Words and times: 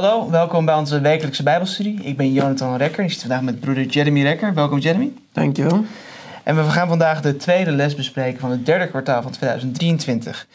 Hallo, 0.00 0.30
welkom 0.30 0.64
bij 0.64 0.74
onze 0.74 1.00
wekelijkse 1.00 1.42
Bijbelstudie. 1.42 2.02
Ik 2.02 2.16
ben 2.16 2.32
Jonathan 2.32 2.76
Rekker. 2.76 3.04
Ik 3.04 3.10
zit 3.10 3.20
vandaag 3.20 3.42
met 3.42 3.60
broeder 3.60 3.84
Jeremy 3.84 4.22
Rekker. 4.22 4.54
Welkom 4.54 4.78
Jeremy. 4.78 5.12
Dankjewel. 5.32 5.84
En 6.42 6.56
we 6.56 6.62
gaan 6.62 6.88
vandaag 6.88 7.20
de 7.20 7.36
tweede 7.36 7.70
les 7.70 7.94
bespreken 7.94 8.40
van 8.40 8.50
het 8.50 8.66
derde 8.66 8.88
kwartaal 8.88 9.22
van 9.22 9.32
2023. 9.32 10.46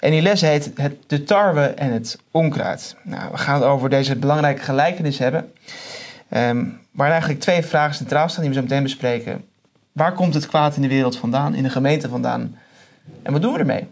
En 0.00 0.10
die 0.10 0.22
les 0.22 0.40
heet 0.40 0.72
het, 0.74 0.96
De 1.06 1.24
tarwe 1.24 1.60
en 1.60 1.92
het 1.92 2.18
onkruid. 2.30 2.96
Nou, 3.02 3.30
we 3.30 3.38
gaan 3.38 3.54
het 3.54 3.64
over 3.64 3.90
deze 3.90 4.16
belangrijke 4.16 4.62
gelijkenis 4.62 5.18
hebben. 5.18 5.52
Ehm, 6.28 6.64
waar 6.90 7.10
eigenlijk 7.10 7.40
twee 7.40 7.62
vragen 7.62 7.94
centraal 7.94 8.28
staan 8.28 8.40
die 8.42 8.50
we 8.50 8.56
zo 8.56 8.62
meteen 8.62 8.82
bespreken. 8.82 9.44
Waar 9.92 10.12
komt 10.12 10.34
het 10.34 10.46
kwaad 10.46 10.76
in 10.76 10.82
de 10.82 10.88
wereld 10.88 11.16
vandaan, 11.16 11.54
in 11.54 11.62
de 11.62 11.70
gemeente 11.70 12.08
vandaan? 12.08 12.58
En 13.22 13.32
wat 13.32 13.42
doen 13.42 13.52
we 13.52 13.58
ermee? 13.58 13.88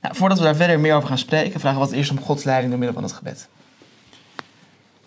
Nou, 0.00 0.16
voordat 0.16 0.38
we 0.38 0.44
daar 0.44 0.56
verder 0.56 0.80
meer 0.80 0.94
over 0.94 1.08
gaan 1.08 1.18
spreken, 1.18 1.60
vragen 1.60 1.80
we 1.80 1.86
wat 1.86 1.94
eerst 1.94 2.10
om 2.10 2.20
Gods 2.20 2.44
leiding 2.44 2.70
door 2.70 2.78
middel 2.78 3.00
van 3.00 3.08
het 3.08 3.16
gebed. 3.18 3.48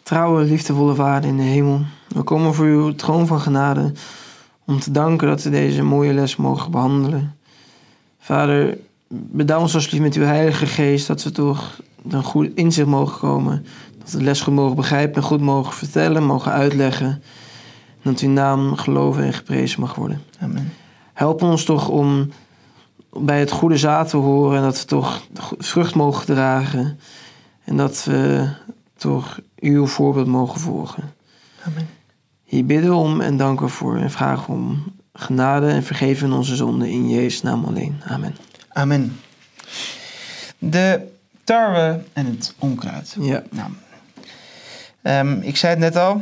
Trouwe, 0.03 0.43
liefdevolle 0.43 0.95
Vader 0.95 1.29
in 1.29 1.37
de 1.37 1.43
hemel, 1.43 1.81
we 2.07 2.23
komen 2.23 2.53
voor 2.53 2.65
uw 2.65 2.95
troon 2.95 3.27
van 3.27 3.39
genade 3.39 3.91
om 4.65 4.79
te 4.79 4.91
danken 4.91 5.27
dat 5.27 5.43
we 5.43 5.49
deze 5.49 5.83
mooie 5.83 6.13
les 6.13 6.35
mogen 6.35 6.71
behandelen. 6.71 7.35
Vader, 8.19 8.77
bedank 9.07 9.61
ons 9.61 9.73
alsjeblieft 9.75 10.03
met 10.03 10.15
uw 10.15 10.23
Heilige 10.23 10.65
Geest 10.65 11.07
dat 11.07 11.23
we 11.23 11.31
toch 11.31 11.81
een 12.09 12.23
goed 12.23 12.51
inzicht 12.55 12.87
mogen 12.87 13.19
komen. 13.19 13.65
Dat 13.99 14.11
we 14.11 14.17
de 14.17 14.23
les 14.23 14.41
goed 14.41 14.53
mogen 14.53 14.75
begrijpen 14.75 15.15
en 15.15 15.27
goed 15.27 15.41
mogen 15.41 15.73
vertellen, 15.73 16.23
mogen 16.23 16.51
uitleggen. 16.51 17.07
En 18.01 18.11
dat 18.11 18.19
uw 18.19 18.29
naam 18.29 18.75
geloven 18.75 19.23
en 19.23 19.33
geprezen 19.33 19.79
mag 19.79 19.95
worden. 19.95 20.21
Amen. 20.39 20.73
Help 21.13 21.41
ons 21.41 21.63
toch 21.63 21.89
om 21.89 22.29
bij 23.11 23.39
het 23.39 23.51
goede 23.51 23.77
zaad 23.77 24.09
te 24.09 24.17
horen 24.17 24.57
en 24.57 24.63
dat 24.63 24.79
we 24.79 24.85
toch 24.85 25.21
vrucht 25.57 25.95
mogen 25.95 26.25
dragen. 26.25 26.99
En 27.63 27.77
dat 27.77 28.03
we 28.03 28.49
toch 28.97 29.39
uw 29.71 29.87
voorbeeld 29.87 30.27
mogen 30.27 30.59
volgen. 30.59 31.13
Amen. 31.63 31.87
Hier 32.43 32.65
bidden 32.65 32.89
we 32.89 32.95
om 32.95 33.21
en 33.21 33.37
danken 33.37 33.69
voor 33.69 33.97
en 33.97 34.11
vragen 34.11 34.53
om 34.53 34.93
genade 35.13 35.67
en 35.67 35.83
vergeven 35.83 36.31
onze 36.31 36.55
zonden 36.55 36.89
in 36.89 37.09
Jezus' 37.09 37.41
naam 37.41 37.65
alleen. 37.65 38.01
Amen. 38.05 38.35
Amen. 38.69 39.19
De 40.57 41.11
tarwe 41.43 42.03
en 42.13 42.25
het 42.25 42.55
onkruid. 42.59 43.15
Ja. 43.19 43.43
Nou, 43.49 43.71
ehm, 45.01 45.41
ik 45.41 45.57
zei 45.57 45.71
het 45.71 45.81
net 45.81 45.95
al, 45.95 46.21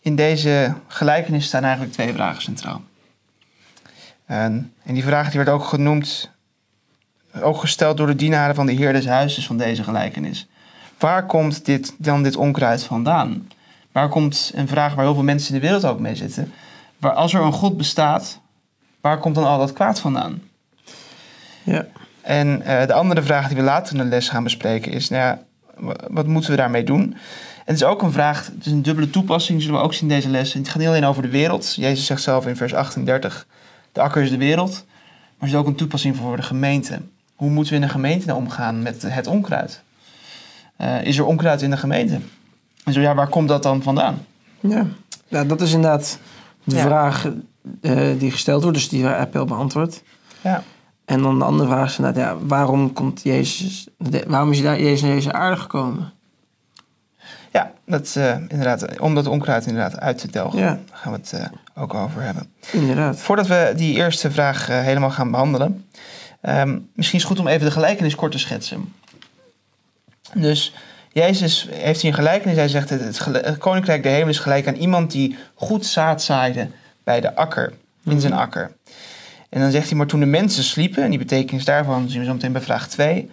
in 0.00 0.16
deze 0.16 0.74
gelijkenis 0.88 1.46
staan 1.46 1.62
eigenlijk 1.62 1.92
twee 1.92 2.12
vragen 2.12 2.42
centraal. 2.42 2.82
En, 4.26 4.72
en 4.82 4.94
die 4.94 5.04
vraag 5.04 5.26
die 5.26 5.36
werd 5.36 5.48
ook 5.48 5.64
genoemd, 5.64 6.30
ook 7.40 7.58
gesteld 7.60 7.96
door 7.96 8.06
de 8.06 8.16
dienaren 8.16 8.54
van 8.54 8.66
de 8.66 8.72
Heer 8.72 8.92
des 8.92 9.06
Huizes 9.06 9.46
van 9.46 9.56
deze 9.56 9.82
gelijkenis. 9.82 10.48
Waar 10.98 11.26
komt 11.26 11.64
dit, 11.64 11.94
dan 11.98 12.22
dit 12.22 12.36
onkruid 12.36 12.84
vandaan? 12.84 13.48
Waar 13.92 14.08
komt 14.08 14.52
een 14.54 14.68
vraag 14.68 14.94
waar 14.94 15.04
heel 15.04 15.14
veel 15.14 15.22
mensen 15.22 15.54
in 15.54 15.60
de 15.60 15.66
wereld 15.66 15.84
ook 15.84 16.00
mee 16.00 16.16
zitten? 16.16 16.52
Waar 16.98 17.12
als 17.12 17.34
er 17.34 17.40
een 17.40 17.52
God 17.52 17.76
bestaat, 17.76 18.40
waar 19.00 19.18
komt 19.18 19.34
dan 19.34 19.44
al 19.44 19.58
dat 19.58 19.72
kwaad 19.72 20.00
vandaan? 20.00 20.42
Ja. 21.62 21.86
En 22.20 22.62
eh, 22.62 22.86
de 22.86 22.92
andere 22.92 23.22
vraag 23.22 23.48
die 23.48 23.56
we 23.56 23.62
later 23.62 23.96
in 23.96 24.02
de 24.02 24.08
les 24.08 24.28
gaan 24.28 24.42
bespreken 24.42 24.92
is, 24.92 25.08
nou 25.08 25.22
ja, 25.22 25.42
wat 26.08 26.26
moeten 26.26 26.50
we 26.50 26.56
daarmee 26.56 26.84
doen? 26.84 27.02
En 27.64 27.72
het 27.72 27.76
is 27.76 27.84
ook 27.84 28.02
een 28.02 28.12
vraag, 28.12 28.46
het 28.46 28.66
is 28.66 28.72
een 28.72 28.82
dubbele 28.82 29.10
toepassing, 29.10 29.62
zullen 29.62 29.78
we 29.78 29.84
ook 29.84 29.94
zien 29.94 30.10
in 30.10 30.14
deze 30.14 30.28
les. 30.28 30.52
Het 30.52 30.68
gaat 30.68 30.78
niet 30.78 30.88
alleen 30.88 31.04
over 31.04 31.22
de 31.22 31.28
wereld. 31.28 31.74
Jezus 31.74 32.06
zegt 32.06 32.22
zelf 32.22 32.46
in 32.46 32.56
vers 32.56 32.74
38, 32.74 33.46
de 33.92 34.00
akker 34.00 34.22
is 34.22 34.30
de 34.30 34.36
wereld. 34.36 34.84
Maar 35.38 35.48
er 35.48 35.54
is 35.54 35.60
ook 35.60 35.66
een 35.66 35.74
toepassing 35.74 36.16
voor 36.16 36.36
de 36.36 36.42
gemeente. 36.42 37.00
Hoe 37.34 37.50
moeten 37.50 37.72
we 37.72 37.80
in 37.80 37.86
de 37.86 37.92
gemeente 37.92 38.26
nou 38.26 38.38
omgaan 38.38 38.82
met 38.82 39.02
het 39.02 39.26
onkruid? 39.26 39.82
Eh, 40.76 41.02
is 41.04 41.18
er 41.18 41.24
onkruid 41.24 41.62
in 41.62 41.70
de 41.70 41.76
gemeente? 41.76 42.18
En 42.84 42.92
zo 42.92 43.00
ja, 43.00 43.14
waar 43.14 43.28
komt 43.28 43.48
dat 43.48 43.62
dan 43.62 43.82
vandaan? 43.82 44.26
Ja. 44.60 44.86
ja, 45.28 45.44
dat 45.44 45.60
is 45.60 45.72
inderdaad 45.72 46.18
de 46.64 46.76
Ja. 46.76 46.82
vraag 46.82 47.28
eh, 47.80 48.08
die 48.18 48.30
gesteld 48.30 48.62
wordt, 48.62 48.76
dus 48.78 48.88
die 48.88 49.06
appel 49.06 49.44
beantwoord. 49.44 50.02
Ja. 50.40 50.62
En 51.04 51.22
dan 51.22 51.38
de 51.38 51.44
andere 51.44 51.68
vraag 51.68 51.90
is 51.90 51.98
inderdaad, 51.98 52.24
ja, 52.24 52.46
waarom 52.46 52.92
komt 52.92 53.22
Jezus, 53.22 53.88
waarom 54.26 54.50
is 54.50 54.62
daar 54.62 54.80
Jezus 54.80 55.02
naar 55.02 55.14
deze 55.14 55.32
aarde 55.32 55.56
gekomen? 55.56 56.12
Ja, 57.52 57.72
dat, 57.86 58.14
eh, 58.16 58.36
inderdaad, 58.48 59.00
om 59.00 59.14
dat 59.14 59.26
onkruid 59.26 59.66
inderdaad 59.66 60.00
uit 60.00 60.18
te 60.18 60.30
delgen. 60.30 60.58
Ja. 60.58 60.66
Daar 60.66 60.78
gaan 60.98 61.12
we 61.12 61.18
het 61.18 61.50
ook 61.74 61.94
over 61.94 62.22
hebben. 62.22 62.52
Inderdaad. 62.72 63.20
Voordat 63.20 63.46
we 63.46 63.72
die 63.76 63.94
eerste 63.94 64.30
vraag 64.30 64.66
helemaal 64.66 65.10
gaan 65.10 65.30
behandelen, 65.30 65.84
ehm, 66.40 66.78
misschien 66.94 67.18
is 67.18 67.24
het 67.24 67.32
goed 67.32 67.38
om 67.38 67.46
even 67.46 67.66
de 67.66 67.72
gelijkenis 67.72 68.14
kort 68.14 68.32
te 68.32 68.38
schetsen. 68.38 68.92
Dus 70.34 70.74
Jezus 71.12 71.68
heeft 71.70 72.00
hier 72.00 72.10
een 72.10 72.16
gelijkenis. 72.16 72.56
Hij 72.56 72.68
zegt: 72.68 72.90
het, 72.90 73.58
koninkrijk 73.58 74.02
der 74.02 74.12
hemel 74.12 74.28
is 74.28 74.38
gelijk 74.38 74.68
aan 74.68 74.74
iemand 74.74 75.10
die 75.10 75.36
goed 75.54 75.86
zaad 75.86 76.22
zaaide 76.22 76.68
bij 77.04 77.20
de 77.20 77.34
akker, 77.34 77.72
in 78.04 78.20
zijn 78.20 78.32
akker. 78.32 78.72
En 79.48 79.60
dan 79.60 79.70
zegt 79.70 79.88
hij: 79.88 79.96
Maar 79.96 80.06
toen 80.06 80.20
de 80.20 80.26
mensen 80.26 80.64
sliepen, 80.64 81.02
en 81.02 81.10
die 81.10 81.18
betekenis 81.18 81.64
daarvan 81.64 82.08
zien 82.08 82.20
we 82.20 82.26
zo 82.26 82.32
meteen 82.32 82.52
bij 82.52 82.60
vraag 82.60 82.88
2, 82.88 83.30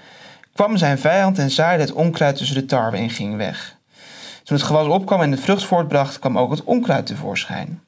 kwam 0.54 0.78
zijn 0.78 0.98
vijand 0.98 1.40
en 1.40 1.52
zaaide 1.52 1.84
het 1.84 1.94
onkruid 1.94 2.36
tussen 2.36 2.56
de 2.56 2.66
tarwe 2.66 2.98
en 2.98 3.10
ging 3.10 3.38
weg. 3.38 3.76
Toen 4.44 4.58
het 4.58 4.66
gewas 4.66 4.88
opkwam 4.88 5.22
en 5.22 5.32
de 5.32 5.38
vrucht 5.38 5.64
voortbracht, 5.64 6.20
kwam 6.20 6.38
ook 6.38 6.52
het 6.52 6.64
onkruid 6.64 7.06
tevoorschijn. 7.06 7.82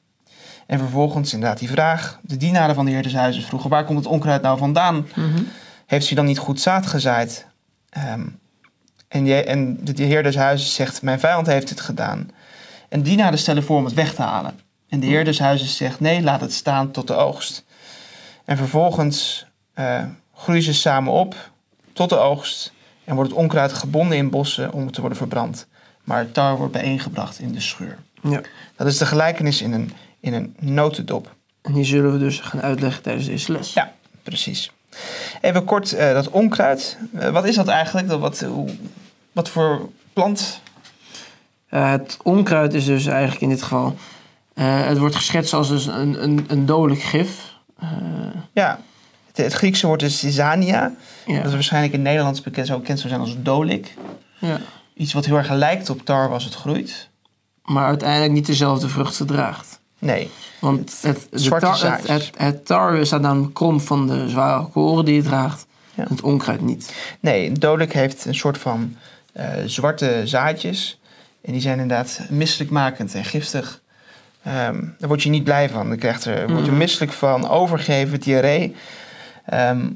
En 0.66 0.78
vervolgens 0.78 1.32
inderdaad 1.32 1.58
die 1.58 1.70
vraag. 1.70 2.18
De 2.22 2.36
dienaren 2.36 2.74
van 2.74 2.84
de 2.84 2.90
heer 2.90 3.02
des 3.02 3.14
huizes 3.14 3.44
vroegen... 3.44 3.70
waar 3.70 3.84
komt 3.84 3.98
het 3.98 4.06
onkruid 4.06 4.42
nou 4.42 4.58
vandaan? 4.58 5.06
Mhm. 5.14 5.42
Heeft 5.86 6.10
u 6.10 6.14
dan 6.14 6.24
niet 6.24 6.38
goed 6.38 6.60
zaad 6.60 6.86
gezaaid? 6.86 7.46
Ehm, 7.90 8.26
en, 9.08 9.26
je, 9.26 9.44
en 9.44 9.84
de 9.84 10.02
heer 10.02 10.22
des 10.22 10.36
huizes 10.36 10.74
zegt... 10.74 11.02
mijn 11.02 11.20
vijand 11.20 11.46
heeft 11.46 11.68
het 11.68 11.80
gedaan. 11.80 12.30
En 12.88 13.02
dienaren 13.02 13.38
stellen 13.38 13.62
voor 13.62 13.76
om 13.76 13.84
het 13.84 13.94
weg 13.94 14.14
te 14.14 14.22
halen. 14.22 14.60
En 14.88 15.00
de 15.00 15.06
heer 15.06 15.24
des 15.24 15.38
huizes 15.38 15.76
zegt... 15.76 16.00
nee, 16.00 16.22
laat 16.22 16.40
het 16.40 16.52
staan 16.52 16.90
tot 16.90 17.06
de 17.06 17.14
oogst. 17.14 17.64
En 18.44 18.56
vervolgens 18.56 19.46
eh, 19.74 20.04
groeien 20.34 20.62
ze 20.62 20.74
samen 20.74 21.12
op 21.12 21.50
tot 21.92 22.08
de 22.08 22.16
oogst... 22.16 22.72
en 23.04 23.14
wordt 23.14 23.30
het 23.30 23.38
onkruid 23.38 23.72
gebonden 23.72 24.16
in 24.16 24.30
bossen 24.30 24.72
om 24.72 24.92
te 24.92 25.00
worden 25.00 25.18
verbrand. 25.18 25.66
Maar 26.04 26.18
het 26.18 26.34
tar 26.34 26.56
wordt 26.56 26.72
bijeengebracht 26.72 27.38
in 27.38 27.52
de 27.52 27.60
schuur. 27.60 27.98
Ja. 28.22 28.40
Dat 28.76 28.86
is 28.86 28.98
de 28.98 29.06
gelijkenis 29.06 29.62
in 29.62 29.72
een, 29.72 29.92
in 30.20 30.32
een 30.32 30.56
notendop. 30.60 31.34
En 31.62 31.72
die 31.72 31.84
zullen 31.84 32.12
we 32.12 32.18
dus 32.18 32.40
gaan 32.40 32.62
uitleggen 32.62 33.02
tijdens 33.02 33.26
deze 33.26 33.52
les. 33.52 33.72
Ja, 33.72 33.92
precies. 34.22 34.70
Even 35.40 35.64
kort 35.64 35.92
eh, 35.92 36.12
dat 36.12 36.30
onkruid. 36.30 36.98
Eh, 37.14 37.30
wat 37.30 37.44
is 37.44 37.54
dat 37.54 37.68
eigenlijk? 37.68 38.08
Dat, 38.08 38.20
wat, 38.20 38.44
wat 39.32 39.48
voor 39.48 39.88
plant? 40.12 40.60
Eh, 41.68 41.90
het 41.90 42.16
onkruid 42.22 42.74
is 42.74 42.84
dus 42.84 43.06
eigenlijk 43.06 43.40
in 43.40 43.48
dit 43.48 43.62
geval... 43.62 43.96
het 44.54 44.98
wordt 44.98 45.14
geschetst 45.16 45.52
als 45.52 45.68
dus 45.68 45.86
een, 45.86 46.22
een, 46.22 46.44
een 46.48 46.66
dodelijk 46.66 47.00
gif. 47.02 47.52
Ja, 48.52 48.80
het, 49.26 49.36
het 49.36 49.52
Griekse 49.52 49.86
woord 49.86 50.02
is 50.02 50.18
zizania. 50.18 50.92
ja. 51.26 51.36
Dat 51.36 51.46
is 51.46 51.52
waarschijnlijk 51.52 51.94
in 51.94 52.02
Nederlands 52.02 52.40
bekend, 52.40 52.66
zo 52.66 52.78
bekend 52.78 52.98
zou 52.98 53.08
zijn 53.08 53.20
als 53.20 53.36
dolik. 53.38 53.94
ja. 54.38 54.60
Iets 54.94 55.12
wat 55.12 55.24
heel 55.24 55.36
erg 55.36 55.50
lijkt 55.50 55.90
op 55.90 56.04
tar 56.04 56.30
als 56.30 56.44
het 56.44 56.54
groeit. 56.54 57.08
Maar 57.64 57.86
uiteindelijk 57.86 58.32
niet 58.32 58.46
dezelfde 58.46 58.88
vruchten 58.88 59.26
draagt. 59.26 59.80
Nee, 60.04 60.30
Want 60.58 60.98
het, 61.02 61.26
de 61.30 61.38
zwarte 61.38 61.86
het, 61.86 62.08
het, 62.08 62.30
het 62.36 62.66
tarwe 62.66 63.04
staat 63.04 63.20
namelijk 63.20 63.54
krom 63.54 63.80
van 63.80 64.06
de 64.06 64.28
zware 64.28 64.64
koren 64.66 65.04
die 65.04 65.16
het 65.16 65.24
draagt. 65.24 65.66
Ja. 65.94 66.04
Het 66.08 66.20
onkruid 66.22 66.60
niet. 66.60 66.94
nee 67.20 67.52
dolik 67.52 67.92
heeft 67.92 68.24
een 68.24 68.34
soort 68.34 68.58
van 68.58 68.96
eh, 69.32 69.46
zwarte 69.66 70.20
zaadjes. 70.24 71.00
En 71.42 71.52
die 71.52 71.60
zijn 71.60 71.78
inderdaad 71.80 72.20
misselijkmakend 72.28 73.14
en 73.14 73.24
giftig. 73.24 73.80
Ehm, 74.42 74.80
daar 74.98 75.08
word 75.08 75.22
je 75.22 75.30
niet 75.30 75.44
blij 75.44 75.68
van. 75.68 75.88
Dan 75.88 75.98
krijgt 75.98 76.24
er, 76.24 76.48
word 76.52 76.64
je 76.64 76.70
Mhm. 76.70 76.78
misselijk 76.78 77.12
van, 77.12 77.48
overgeven, 77.48 78.20
diarree. 78.20 78.76
Ehm, 79.46 79.86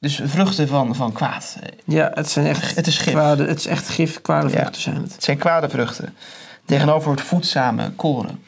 dus 0.00 0.20
vruchten 0.24 0.68
van, 0.68 0.94
van 0.94 1.12
kwaad. 1.12 1.56
Ja, 1.84 2.10
het 2.14 2.30
zijn 2.30 2.46
echt 2.46 2.76
Het 2.76 2.86
is 2.86 2.98
gif. 2.98 3.12
kwade, 3.12 3.44
het 3.44 3.58
is 3.58 3.66
echt 3.66 3.88
gif, 3.88 4.20
kwade 4.20 4.48
Ja. 4.48 4.52
vruchten 4.54 4.80
zijn 4.82 4.96
het. 4.96 5.12
Het 5.12 5.24
zijn 5.24 5.38
kwade 5.38 5.68
vruchten. 5.68 6.14
Tegenover 6.64 7.10
het 7.10 7.20
voedzame 7.20 7.90
koren. 7.90 8.42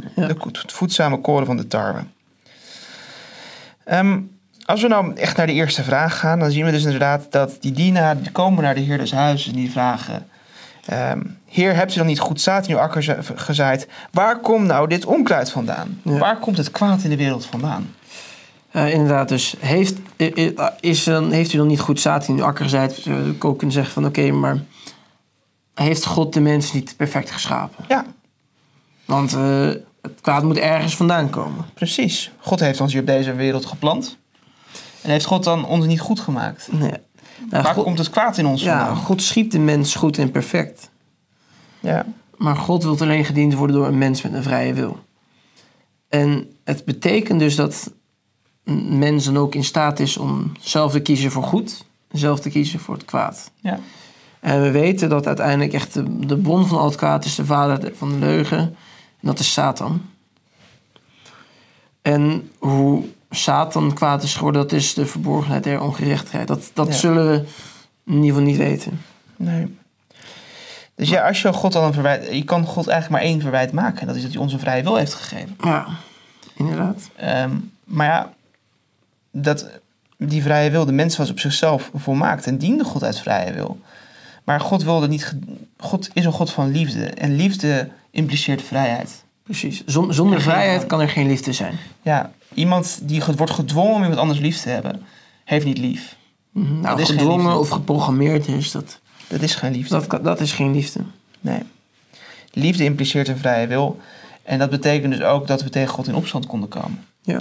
Van 0.00 0.04
Ja. 0.16 0.26
de 0.26 0.36
voedzame 0.66 1.20
koren 1.20 1.46
van 1.46 1.56
de 1.56 1.66
tarwe. 1.66 2.00
Ehm, 3.84 4.20
als 4.64 4.82
we 4.82 4.88
nou 4.88 5.14
echt 5.14 5.36
naar 5.36 5.46
de 5.46 5.52
eerste 5.52 5.82
vraag 5.84 6.18
gaan, 6.18 6.38
dan 6.38 6.50
zien 6.50 6.64
we 6.64 6.70
dus 6.70 6.84
inderdaad 6.84 7.26
dat 7.32 7.56
die 7.60 7.72
dienaren 7.72 8.22
die 8.22 8.32
komen 8.32 8.62
naar 8.62 8.74
de 8.74 8.80
heer 8.80 8.98
des 8.98 9.12
huizes 9.12 9.46
en 9.48 9.54
die 9.56 9.70
vragen... 9.70 10.26
ehm, 10.86 11.20
heer, 11.48 11.74
hebt 11.74 11.94
u 11.94 11.96
dan 11.98 12.06
niet 12.06 12.20
goed 12.20 12.40
zaad 12.40 12.66
in 12.68 12.74
uw 12.74 12.80
akker 12.80 13.02
za- 13.02 13.18
gezaaid? 13.34 13.88
Waar 14.10 14.38
komt 14.38 14.66
nou 14.66 14.88
dit 14.88 15.04
onkruid 15.04 15.50
vandaan? 15.50 16.00
Ja. 16.02 16.18
Waar 16.18 16.38
komt 16.38 16.56
het 16.56 16.70
kwaad 16.70 17.02
in 17.02 17.10
de 17.10 17.16
wereld 17.16 17.46
vandaan? 17.46 17.94
Eh, 18.70 18.92
inderdaad, 18.92 19.28
dus 19.28 19.54
heeft, 19.58 19.98
is, 20.80 21.04
dan, 21.04 21.30
heeft 21.32 21.52
u 21.52 21.56
dan 21.56 21.66
niet 21.66 21.80
goed 21.80 22.00
zaad 22.00 22.28
in 22.28 22.34
uw 22.36 22.44
akker 22.44 22.64
gezaaid? 22.64 22.92
Zou 22.94 23.30
ik 23.30 23.44
ook 23.44 23.56
kunnen 23.58 23.74
zeggen 23.74 23.92
van 23.94 24.04
oké, 24.04 24.30
maar 24.30 24.56
heeft 25.74 26.04
God 26.06 26.32
de 26.34 26.40
mens 26.40 26.72
niet 26.72 26.96
perfect 26.96 27.30
geschapen? 27.30 27.84
Ja, 27.88 28.04
Want 29.04 29.32
eh, 29.34 29.68
het 30.02 30.20
kwaad 30.20 30.42
moet 30.42 30.58
ergens 30.58 30.96
vandaan 30.96 31.30
komen. 31.30 31.64
precies. 31.74 32.32
God 32.40 32.60
heeft 32.60 32.80
ons 32.80 32.92
hier 32.92 33.00
op 33.00 33.06
deze 33.06 33.34
wereld 33.34 33.66
geplant. 33.66 34.16
En 35.02 35.10
heeft 35.10 35.24
God 35.24 35.44
dan 35.44 35.66
ons 35.66 35.86
niet 35.86 36.00
goed 36.00 36.20
gemaakt? 36.20 36.68
Nee. 36.72 36.90
Nou, 37.50 37.62
Waar 37.62 37.74
God, 37.74 37.84
komt 37.84 37.98
het 37.98 38.10
kwaad 38.10 38.38
in 38.38 38.46
ons 38.46 38.62
ja, 38.62 38.78
vandaan? 38.78 39.04
God 39.04 39.22
schiep 39.22 39.50
de 39.50 39.58
mens 39.58 39.94
goed 39.94 40.18
en 40.18 40.30
perfect. 40.30 40.90
Ja. 41.80 42.06
Maar 42.36 42.56
God 42.56 42.82
wil 42.82 43.00
alleen 43.00 43.24
gediend 43.24 43.54
worden 43.54 43.76
door 43.76 43.86
een 43.86 43.98
mens 43.98 44.22
met 44.22 44.32
een 44.32 44.42
vrije 44.42 44.72
wil. 44.74 44.98
En 46.08 46.50
het 46.64 46.84
betekent 46.84 47.38
dus 47.38 47.56
dat 47.56 47.92
een 48.64 48.98
mens 48.98 49.24
dan 49.24 49.38
ook 49.38 49.54
in 49.54 49.64
staat 49.64 49.98
is 50.00 50.16
om 50.16 50.52
zelf 50.60 50.92
te 50.92 51.00
kiezen 51.00 51.30
voor 51.30 51.42
goed, 51.42 51.84
zelf 52.10 52.40
te 52.40 52.50
kiezen 52.50 52.80
voor 52.80 52.94
het 52.94 53.04
kwaad. 53.04 53.50
Ja. 53.60 53.78
En 54.40 54.62
we 54.62 54.70
weten 54.70 55.08
dat 55.08 55.26
uiteindelijk 55.26 55.72
echt 55.72 55.94
de, 55.94 56.26
de 56.26 56.36
bron 56.36 56.66
van 56.66 56.78
al 56.78 56.84
het 56.84 56.96
kwaad 56.96 57.24
is 57.24 57.34
de 57.34 57.44
vader 57.44 57.92
van 57.94 58.08
de 58.10 58.18
leugen. 58.18 58.76
Dat 59.22 59.38
is 59.38 59.52
Satan. 59.52 60.02
En 62.02 62.50
hoe 62.58 63.04
Satan 63.30 63.94
kwaad 63.94 64.22
is 64.22 64.34
geworden, 64.34 64.62
dat 64.62 64.72
is 64.72 64.94
de 64.94 65.06
verborgenheid 65.06 65.64
der 65.64 65.80
ongerechtigheid. 65.80 66.48
Dat, 66.48 66.70
dat 66.74 66.86
Ja. 66.86 66.92
zullen 66.94 67.30
we 67.30 67.46
in 68.04 68.12
ieder 68.14 68.28
geval 68.28 68.42
niet 68.42 68.56
weten. 68.56 69.00
Nee. 69.36 69.78
Dus 70.94 71.08
ja, 71.08 71.26
als 71.26 71.42
je 71.42 71.52
God 71.52 71.74
al 71.74 71.86
een 71.86 71.92
verwijt... 71.92 72.28
Je 72.34 72.44
kan 72.44 72.64
God 72.64 72.86
eigenlijk 72.88 73.22
maar 73.22 73.30
één 73.32 73.40
verwijt 73.40 73.72
maken. 73.72 74.00
En 74.00 74.06
dat 74.06 74.16
is 74.16 74.22
dat 74.22 74.32
hij 74.32 74.40
ons 74.40 74.52
een 74.52 74.58
vrije 74.58 74.82
wil 74.82 74.96
heeft 74.96 75.14
gegeven. 75.14 75.56
Ja, 75.60 75.86
inderdaad. 76.56 77.10
Ehm, 77.16 77.50
maar 77.84 78.06
ja, 78.06 78.32
dat, 79.30 79.68
die 80.16 80.42
vrije 80.42 80.70
wil, 80.70 80.84
de 80.84 80.92
mens 80.92 81.16
was 81.16 81.30
op 81.30 81.38
zichzelf 81.40 81.90
volmaakt 81.94 82.46
en 82.46 82.58
diende 82.58 82.84
God 82.84 83.04
uit 83.04 83.20
vrije 83.20 83.52
wil. 83.52 83.80
Maar 84.44 84.60
God 84.60 84.82
wilde 84.82 85.08
niet. 85.08 85.34
God 85.78 86.10
is 86.12 86.24
een 86.24 86.32
God 86.32 86.52
van 86.52 86.70
liefde. 86.70 87.04
En 87.04 87.36
liefde 87.36 87.88
impliceert 88.12 88.62
vrijheid. 88.62 89.24
Precies. 89.42 89.82
Zon- 89.86 90.12
zonder 90.14 90.40
vrijheid 90.40 90.86
kan 90.86 91.00
er 91.00 91.08
geen 91.08 91.26
liefde 91.26 91.52
zijn. 91.52 91.78
Ja, 92.02 92.32
iemand 92.54 92.98
die 93.02 93.22
wordt 93.36 93.52
gedwongen 93.52 93.94
om 93.94 94.00
iemand 94.02 94.20
anders 94.20 94.38
lief 94.38 94.60
te 94.60 94.68
hebben, 94.68 95.02
heeft 95.44 95.64
niet 95.64 95.78
lief. 95.78 96.16
Mhm. 96.50 96.80
Nou, 96.80 97.04
gedwongen 97.04 97.58
of 97.58 97.68
geprogrammeerd 97.68 98.48
is, 98.48 98.70
dat, 98.70 98.98
Dat 99.28 99.40
is 99.42 99.54
geen 99.54 99.72
liefde. 99.72 100.02
dat, 100.08 100.24
dat 100.24 100.40
is 100.40 100.52
geen 100.52 100.72
liefde. 100.72 101.00
Nee. 101.40 101.62
Liefde 102.52 102.84
impliceert 102.84 103.28
een 103.28 103.36
vrije 103.38 103.66
wil. 103.66 104.00
En 104.42 104.58
dat 104.58 104.70
betekent 104.70 105.12
dus 105.12 105.22
ook 105.22 105.46
dat 105.46 105.62
we 105.62 105.70
tegen 105.70 105.88
God 105.94 106.06
in 106.08 106.14
opstand 106.14 106.46
konden 106.46 106.68
komen. 106.68 107.04
Ja. 107.22 107.40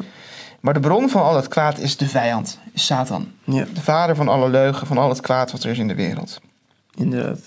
Maar 0.59 0.73
de 0.73 0.79
bron 0.79 1.09
van 1.09 1.21
al 1.23 1.35
het 1.35 1.47
kwaad 1.47 1.79
is 1.79 1.97
de 1.97 2.07
vijand, 2.07 2.59
is 2.73 2.85
Satan. 2.85 3.27
Ja, 3.43 3.65
De 3.73 3.81
vader 3.81 4.15
van 4.15 4.27
alle 4.27 4.49
leugen, 4.49 4.87
van 4.87 4.97
al 4.97 5.09
het 5.09 5.21
kwaad 5.21 5.51
wat 5.51 5.63
er 5.63 5.71
is 5.71 5.77
in 5.77 5.87
de 5.87 5.95
wereld. 5.95 6.39
inderdaad. 6.95 7.39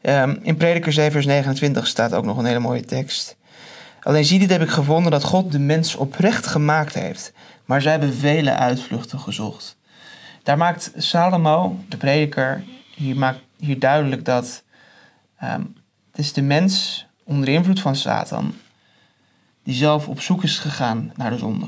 Ehm, 0.00 0.36
in 0.42 0.56
Prediker 0.56 0.92
7 0.92 1.12
vers 1.12 1.26
29 1.26 1.86
staat 1.86 2.14
ook 2.14 2.24
nog 2.24 2.38
een 2.38 2.44
hele 2.44 2.58
mooie 2.58 2.84
tekst. 2.84 3.36
Alleen 4.02 4.24
zie 4.24 4.38
dit 4.38 4.50
heb 4.50 4.62
ik 4.62 4.68
gevonden 4.70 5.10
dat 5.10 5.24
God 5.24 5.52
de 5.52 5.58
mens 5.58 5.94
oprecht 5.94 6.46
gemaakt 6.46 6.94
heeft. 6.94 7.32
Maar 7.64 7.82
zij 7.82 7.90
hebben 7.90 8.14
vele 8.14 8.54
uitvluchten 8.54 9.18
gezocht. 9.20 9.76
Daar 10.42 10.56
maakt 10.56 10.92
Salomo, 10.96 11.78
de 11.88 11.96
prediker, 11.96 12.64
hier, 12.94 13.16
maakt 13.16 13.40
hier 13.58 13.78
duidelijk 13.78 14.24
dat 14.24 14.62
ehm, 15.38 15.60
het 16.10 16.18
is 16.18 16.32
de 16.32 16.42
mens 16.42 17.06
onder 17.24 17.48
invloed 17.48 17.80
van 17.80 17.96
Satan 17.96 18.54
die 19.62 19.74
zelf 19.74 20.08
op 20.08 20.20
zoek 20.20 20.42
is 20.42 20.58
gegaan 20.58 21.12
naar 21.16 21.30
de 21.30 21.38
zonde. 21.38 21.66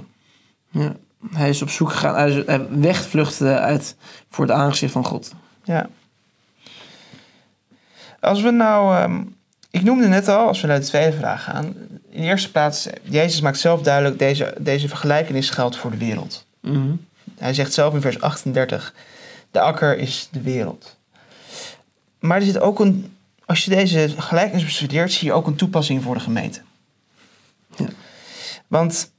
Ja. 0.71 0.93
Hij 1.33 1.49
is 1.49 1.63
op 1.63 1.71
zoek 1.71 1.91
gegaan, 1.93 2.15
hij 2.15 2.31
is- 2.31 2.47
hij 2.47 2.69
wegvluchtte 2.69 3.59
uit 3.59 3.97
voor 4.31 4.45
het 4.47 4.55
aangezicht 4.55 4.93
van 4.93 5.05
God. 5.05 5.33
Ja. 5.65 5.89
Als 8.21 8.43
we 8.43 8.51
nou, 8.51 8.97
ehm, 8.97 9.23
ik 9.71 9.83
noemde 9.83 10.09
net 10.09 10.29
al, 10.29 10.47
als 10.47 10.61
we 10.61 10.67
naar 10.67 10.81
de 10.81 10.87
tweede 10.87 11.17
vraag 11.17 11.45
gaan. 11.45 11.65
In 12.11 12.21
de 12.21 12.27
eerste 12.27 12.51
plaats, 12.51 12.89
Jezus 13.03 13.41
maakt 13.41 13.59
zelf 13.59 13.83
duidelijk, 13.83 14.19
deze, 14.19 14.55
deze 14.59 14.89
vergelijkenis 14.89 15.51
geldt 15.51 15.77
voor 15.77 15.91
de 15.91 15.97
wereld. 15.97 16.47
Mhm. 16.61 16.91
Hij 17.39 17.55
zegt 17.55 17.73
zelf 17.73 17.95
in 17.95 18.01
vers 18.01 18.21
38, 18.21 18.95
de 19.51 19.61
akker 19.61 19.99
is 19.99 20.29
de 20.33 20.41
wereld. 20.41 20.97
Maar 22.19 22.37
er 22.37 22.45
zit 22.45 22.61
ook 22.61 22.81
een, 22.81 23.17
als 23.45 23.65
je 23.65 23.71
deze 23.71 24.09
gelijkenis 24.19 24.65
bestudeert, 24.65 25.13
zie 25.13 25.27
je 25.27 25.33
ook 25.33 25.47
een 25.47 25.57
toepassing 25.57 26.03
voor 26.03 26.15
de 26.15 26.21
gemeente. 26.21 26.61
Ja. 27.77 27.87
Want 28.67 29.11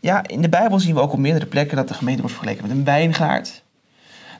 ja, 0.00 0.26
in 0.26 0.42
de 0.42 0.48
Bijbel 0.48 0.80
zien 0.80 0.94
we 0.94 1.00
ook 1.00 1.12
op 1.12 1.18
meerdere 1.18 1.46
plekken 1.46 1.76
dat 1.76 1.88
de 1.88 1.94
gemeente 1.94 2.20
wordt 2.20 2.36
vergeleken 2.36 2.68
met 2.68 2.76
een 2.76 2.84
wijngaard. 2.84 3.62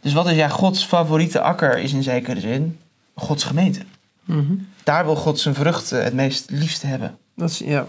Dus 0.01 0.13
wat 0.13 0.27
is 0.27 0.37
ja, 0.37 0.49
Gods 0.49 0.85
favoriete 0.85 1.41
akker 1.41 1.79
is 1.79 1.93
in 1.93 2.03
zekere 2.03 2.41
zin 2.41 2.80
Gods 3.21 3.45
gemeente. 3.45 3.81
Mhm. 4.25 4.53
Daar 4.83 5.05
wil 5.05 5.17
God 5.17 5.39
zijn 5.41 5.55
vruchten 5.55 6.05
het 6.05 6.15
meest 6.15 6.51
liefst 6.51 6.83
hebben. 6.83 7.19
Dat 7.37 7.51
is, 7.51 7.59
ja. 7.59 7.87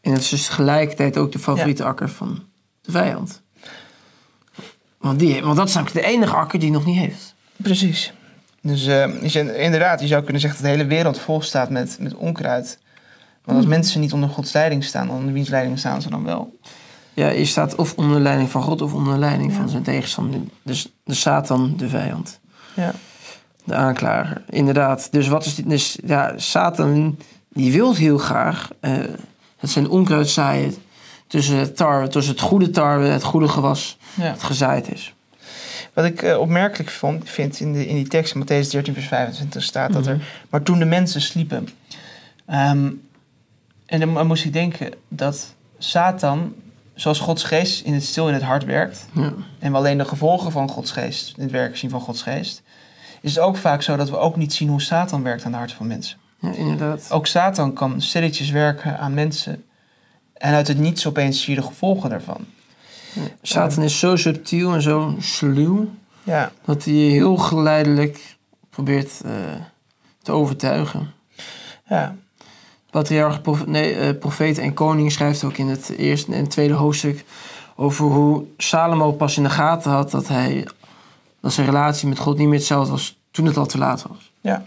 En 0.00 0.12
het 0.12 0.20
is 0.22 0.28
dus 0.28 0.46
tegelijkertijd 0.46 1.16
ook 1.16 1.32
de 1.32 1.38
favoriete 1.38 1.84
akker 1.84 2.08
van 2.08 2.42
de 2.80 2.90
vijand. 2.90 3.42
Want, 4.98 5.18
die, 5.18 5.42
want 5.42 5.56
dat 5.56 5.68
is 5.68 5.74
namelijk 5.74 6.00
de 6.00 6.06
enige 6.12 6.34
akker 6.34 6.58
die 6.58 6.70
nog 6.70 6.84
niet 6.84 6.98
heeft. 6.98 7.34
Precies. 7.56 8.12
Dus 8.62 8.86
eh, 8.86 9.10
zou- 9.22 9.50
inderdaad, 9.52 10.00
je 10.00 10.06
zou 10.06 10.22
kunnen 10.22 10.40
zeggen 10.40 10.62
dat 10.62 10.70
de 10.70 10.76
hele 10.76 10.88
wereld 10.88 11.18
vol 11.18 11.42
staat 11.42 11.70
met, 11.70 11.96
met 12.00 12.14
onkruid. 12.14 12.78
Want 13.44 13.58
als 13.58 13.66
mensen 13.66 14.00
niet 14.00 14.12
onder 14.12 14.28
Gods 14.28 14.52
leiding 14.52 14.84
staan, 14.84 15.10
onder 15.10 15.32
wiens 15.32 15.48
leiding 15.48 15.78
staan 15.78 16.02
ze 16.02 16.10
dan 16.10 16.24
wel? 16.24 16.58
Ja, 17.14 17.28
je 17.28 17.44
staat 17.44 17.74
of 17.74 17.94
onder 17.94 18.20
leiding 18.20 18.50
van 18.50 18.62
God 18.62 18.82
of 18.82 18.92
onder 18.94 19.18
leiding 19.18 19.50
Ja. 19.52 19.56
van 19.56 19.68
zijn 19.68 19.82
tegenstander. 19.82 20.40
Dus 20.62 20.92
de 21.04 21.14
Satan, 21.14 21.74
de 21.76 21.88
vijand. 21.88 22.40
Ja. 22.76 22.92
De 23.64 23.74
aanklager, 23.74 24.42
inderdaad. 24.50 25.08
Dus 25.12 25.28
wat 25.28 25.44
is 25.44 25.54
dit? 25.54 25.68
Dus 25.68 25.98
ja, 26.06 26.32
Satan, 26.36 27.18
die 27.48 27.72
wil 27.72 27.94
heel 27.94 28.18
graag 28.18 28.70
eh, 28.80 28.92
het 29.56 29.70
zijn 29.70 29.88
onkruid 29.88 30.28
zaaien 30.28 30.74
tussen 31.26 31.56
het 31.56 31.76
tarwe, 31.76 32.08
tussen 32.08 32.32
het 32.32 32.42
goede 32.42 32.70
tarwe, 32.70 33.06
het 33.06 33.22
goede 33.22 33.48
gewas, 33.48 33.98
ja. 34.14 34.30
dat 34.30 34.42
gezaaid 34.42 34.92
is. 34.92 35.14
Wat 35.92 36.04
ik 36.04 36.22
eh, 36.22 36.38
opmerkelijk 36.38 36.90
vond, 36.90 37.30
vind 37.30 37.60
in, 37.60 37.72
de, 37.72 37.86
in 37.86 37.94
die 37.94 38.08
tekst, 38.08 38.34
in 38.34 38.42
Matthäus 38.42 38.70
13, 38.70 38.94
vers 38.94 39.06
25, 39.06 39.62
staat 39.62 39.92
dat 39.92 40.06
er... 40.06 40.14
Mhm. 40.14 40.24
Maar 40.50 40.62
toen 40.62 40.78
de 40.78 40.84
mensen 40.84 41.20
sliepen. 41.20 41.68
Ehm, 42.46 42.90
en 43.86 44.00
dan 44.00 44.26
moest 44.26 44.44
ik 44.44 44.52
denken 44.52 44.90
dat 45.08 45.54
Satan, 45.78 46.54
zoals 46.94 47.18
Gods 47.18 47.42
geest 47.42 47.84
in 47.84 47.94
het 47.94 48.04
stil 48.04 48.28
in 48.28 48.34
het 48.34 48.42
hart 48.42 48.64
werkt... 48.64 49.06
Ja. 49.12 49.32
en 49.58 49.70
we 49.70 49.76
alleen 49.76 49.98
de 49.98 50.04
gevolgen 50.04 50.52
van 50.52 50.68
Gods 50.68 50.90
geest, 50.90 51.36
in 51.36 51.42
het 51.42 51.52
werk 51.52 51.76
zien 51.76 51.90
van 51.90 52.00
Gods 52.00 52.22
geest... 52.22 52.62
is 53.24 53.34
het 53.34 53.44
ook 53.44 53.56
vaak 53.56 53.82
zo 53.82 53.96
dat 53.96 54.10
we 54.10 54.16
ook 54.16 54.36
niet 54.36 54.52
zien 54.54 54.68
hoe 54.68 54.82
Satan 54.82 55.22
werkt 55.22 55.44
aan 55.44 55.50
de 55.50 55.56
harten 55.56 55.76
van 55.76 55.86
mensen. 55.86 56.18
ja, 56.40 56.52
inderdaad. 56.52 57.06
Ook 57.10 57.26
Satan 57.26 57.72
kan 57.72 58.00
stilletjes 58.00 58.50
werken 58.50 58.98
aan 58.98 59.14
mensen. 59.14 59.64
En 60.34 60.54
uit 60.54 60.68
het 60.68 60.78
niets 60.78 61.06
opeens 61.06 61.42
zie 61.42 61.54
je 61.54 61.60
de 61.60 61.66
gevolgen 61.66 62.10
daarvan. 62.10 62.46
Satan 63.42 63.82
is 63.82 63.98
zo 63.98 64.16
subtiel 64.16 64.74
en 64.74 64.82
zo 64.82 65.14
sluw 65.18 65.88
Ja, 66.22 66.52
dat 66.64 66.84
hij 66.84 66.94
je 66.94 67.10
heel 67.10 67.36
geleidelijk 67.36 68.36
probeert 68.70 69.20
eh, 69.24 69.32
te 70.22 70.32
overtuigen. 70.32 71.12
ja, 71.86 72.16
Patriarch, 72.90 73.40
prof, 73.40 73.66
nee, 73.66 73.94
eh, 73.94 74.18
profeet 74.18 74.58
en 74.58 74.74
koning 74.74 75.12
schrijft 75.12 75.44
ook 75.44 75.56
in 75.56 75.68
het 75.68 75.88
eerste 75.88 76.34
en 76.34 76.48
tweede 76.48 76.74
hoofdstuk 76.74 77.24
over 77.76 78.04
hoe 78.04 78.44
Salomo 78.56 79.12
pas 79.12 79.36
in 79.36 79.42
de 79.42 79.50
gaten 79.50 79.90
had 79.90 80.10
dat 80.10 80.28
hij 80.28 80.66
dat 81.40 81.52
zijn 81.52 81.66
relatie 81.66 82.08
met 82.08 82.18
God 82.18 82.38
niet 82.38 82.48
meer 82.48 82.58
hetzelfde 82.58 82.90
was 82.90 83.22
toen 83.34 83.46
het 83.46 83.56
al 83.56 83.66
te 83.66 83.78
laat 83.78 84.04
was. 84.08 84.32
ja, 84.40 84.64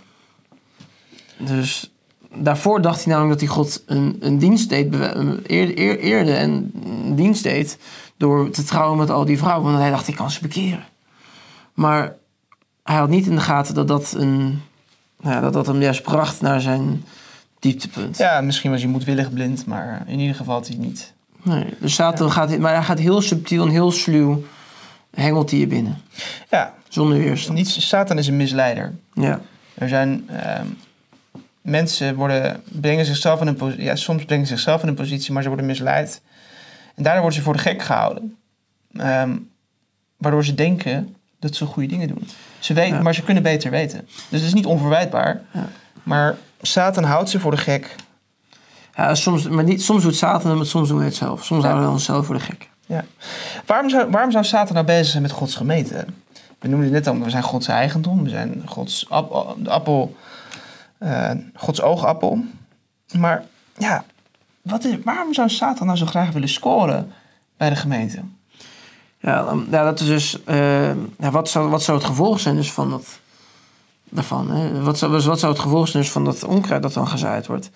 Dus 1.38 1.91
daarvoor 2.36 2.81
dacht 2.81 3.03
hij 3.03 3.13
namelijk 3.13 3.39
dat 3.39 3.47
hij 3.50 3.57
God 3.57 3.83
een, 3.86 4.17
een 4.19 4.38
dienst 4.38 4.69
deed, 4.69 4.93
eer, 4.93 5.77
eer- 5.79 6.00
eerde 6.00 6.33
en 6.33 6.71
een 6.86 7.15
dienst 7.15 7.43
deed 7.43 7.77
door 8.17 8.50
te 8.50 8.63
trouwen 8.63 8.97
met 8.97 9.09
al 9.09 9.25
die 9.25 9.38
vrouwen. 9.38 9.65
Want 9.71 9.81
hij 9.81 9.89
dacht, 9.89 10.07
ik 10.07 10.15
kan 10.15 10.31
ze 10.31 10.41
bekeren. 10.41 10.83
Maar 11.74 12.15
hij 12.83 12.95
had 12.97 13.09
niet 13.09 13.25
in 13.27 13.36
de 13.36 13.41
gaten 13.41 13.74
dat 13.75 13.88
dat, 13.88 14.13
een, 14.17 14.62
nou 15.21 15.36
ja, 15.36 15.41
dat, 15.41 15.53
dat 15.53 15.65
hem 15.67 15.81
juist 15.81 16.01
bracht 16.03 16.41
naar 16.41 16.62
zijn 16.62 17.03
dieptepunt. 17.59 18.17
ja, 18.17 18.41
misschien 18.41 18.71
was 18.71 18.81
hij 18.81 18.89
moedwillig 18.91 19.33
blind, 19.33 19.65
maar 19.65 20.03
in 20.07 20.19
ieder 20.19 20.36
geval 20.36 20.53
had 20.53 20.67
hij 20.67 20.77
niet. 20.77 21.13
Nee, 21.41 21.65
dus 21.79 21.93
Satan 21.93 22.31
gaat, 22.31 22.57
maar 22.57 22.74
hij 22.74 22.83
gaat 22.83 23.00
heel 23.00 23.21
subtiel 23.21 23.63
en 23.65 23.69
heel 23.71 23.91
sluw, 23.91 24.43
hengelt 25.12 25.50
hij 25.50 25.59
je 25.59 25.67
binnen. 25.67 26.01
Ja, 26.50 26.74
Zonder 26.89 27.17
weerstand. 27.17 27.58
niet, 27.58 27.67
Satan 27.70 28.17
is 28.17 28.27
een 28.27 28.38
misleider. 28.38 28.96
Ja, 29.13 29.39
Er 29.74 29.89
zijn 29.89 30.29
ehm, 30.29 30.65
mensen 31.62 32.15
worden, 32.15 32.63
brengen 32.65 33.06
zichzelf 33.06 33.41
in 33.41 33.48
een 33.48 33.56
positie, 33.56 33.84
ja, 33.84 33.96
soms 33.96 34.25
brengen 34.25 34.46
ze 34.48 34.53
zichzelf 34.56 34.82
in 34.82 34.88
een 34.88 34.96
positie, 34.96 35.34
maar 35.34 35.41
ze 35.41 35.48
worden 35.48 35.65
misleid. 35.67 36.22
En 36.96 37.03
daardoor 37.03 37.22
worden 37.22 37.39
ze 37.39 37.46
voor 37.46 37.53
de 37.53 37.60
gek 37.60 37.82
gehouden. 37.82 38.38
Ehm, 38.94 39.36
waardoor 40.17 40.46
ze 40.46 40.53
denken 40.56 41.15
dat 41.39 41.56
ze 41.56 41.65
goede 41.65 41.88
dingen 41.89 42.08
doen. 42.08 42.27
Ze 42.60 42.74
weten, 42.74 42.96
Ja. 42.96 43.01
Maar 43.01 43.13
ze 43.15 43.24
kunnen 43.24 43.44
beter 43.44 43.72
weten. 43.72 44.00
Dus 44.08 44.39
het 44.39 44.48
is 44.48 44.53
niet 44.53 44.65
onverwijtbaar. 44.65 45.41
Ja. 45.53 45.67
Maar 46.03 46.38
Satan 46.62 47.03
houdt 47.03 47.29
ze 47.29 47.39
voor 47.39 47.51
de 47.51 47.58
gek. 47.58 47.96
ja 48.96 49.15
soms, 49.15 49.48
maar 49.48 49.63
niet, 49.63 49.82
soms 49.82 50.03
doet 50.03 50.15
Satan 50.15 50.60
het, 50.60 50.67
soms 50.67 50.88
doen 50.89 50.98
we 50.98 51.03
het 51.03 51.15
zelf. 51.15 51.46
Soms 51.46 51.62
Ja. 51.62 51.67
houden 51.67 51.88
we 51.88 51.94
onszelf 51.96 52.25
voor 52.25 52.36
de 52.36 52.41
gek. 52.41 52.70
Waarom 53.65 53.89
zou, 53.89 54.10
waarom 54.12 54.32
zou 54.32 54.44
Satan 54.44 54.74
nou 54.74 54.86
bezig 54.86 55.06
zijn 55.08 55.22
met 55.22 55.32
Gods 55.32 55.56
gemeente? 55.56 56.06
We 56.59 56.67
noemden 56.67 56.93
het 56.93 57.05
net 57.05 57.15
al, 57.15 57.21
we 57.23 57.29
zijn 57.29 57.43
Gods 57.43 57.67
eigendom. 57.67 58.23
We 58.23 58.29
zijn 58.29 58.61
Gods 58.65 59.09
ap- 59.09 59.55
de 59.59 59.69
appel, 59.69 60.15
eh, 60.97 61.31
Gods 61.53 61.81
oogappel. 61.81 62.43
Maar 63.17 63.43
ja, 63.77 64.05
wat 64.61 64.83
is, 64.83 64.95
waarom 65.03 65.33
zou 65.33 65.49
Satan 65.49 65.85
nou 65.87 65.97
zo 65.99 66.05
graag 66.05 66.31
willen 66.31 66.49
scoren 66.49 67.11
bij 67.57 67.69
de 67.69 67.75
gemeente? 67.75 68.19
Ja, 69.19 69.53
ja 69.71 69.83
dat 69.83 69.99
is 69.99 70.07
dus. 70.07 70.43
eh, 70.43 70.87
ja, 71.19 71.31
wat, 71.31 71.49
zou, 71.49 71.69
wat 71.69 71.83
zou 71.83 71.97
het 71.97 72.07
gevolg 72.07 72.39
zijn 72.39 72.55
dus 72.55 72.71
van 72.71 72.89
dat. 72.89 73.19
daarvan. 74.03 74.51
Hè? 74.51 74.81
Wat, 74.81 74.97
zou, 74.97 75.21
wat 75.21 75.39
zou 75.39 75.51
het 75.53 75.61
gevolg 75.61 75.87
zijn 75.87 76.03
dus 76.03 76.11
van 76.11 76.25
dat 76.25 76.43
onkruid 76.43 76.81
dat 76.81 76.93
dan 76.93 77.07
gezaaid 77.07 77.47
wordt? 77.47 77.69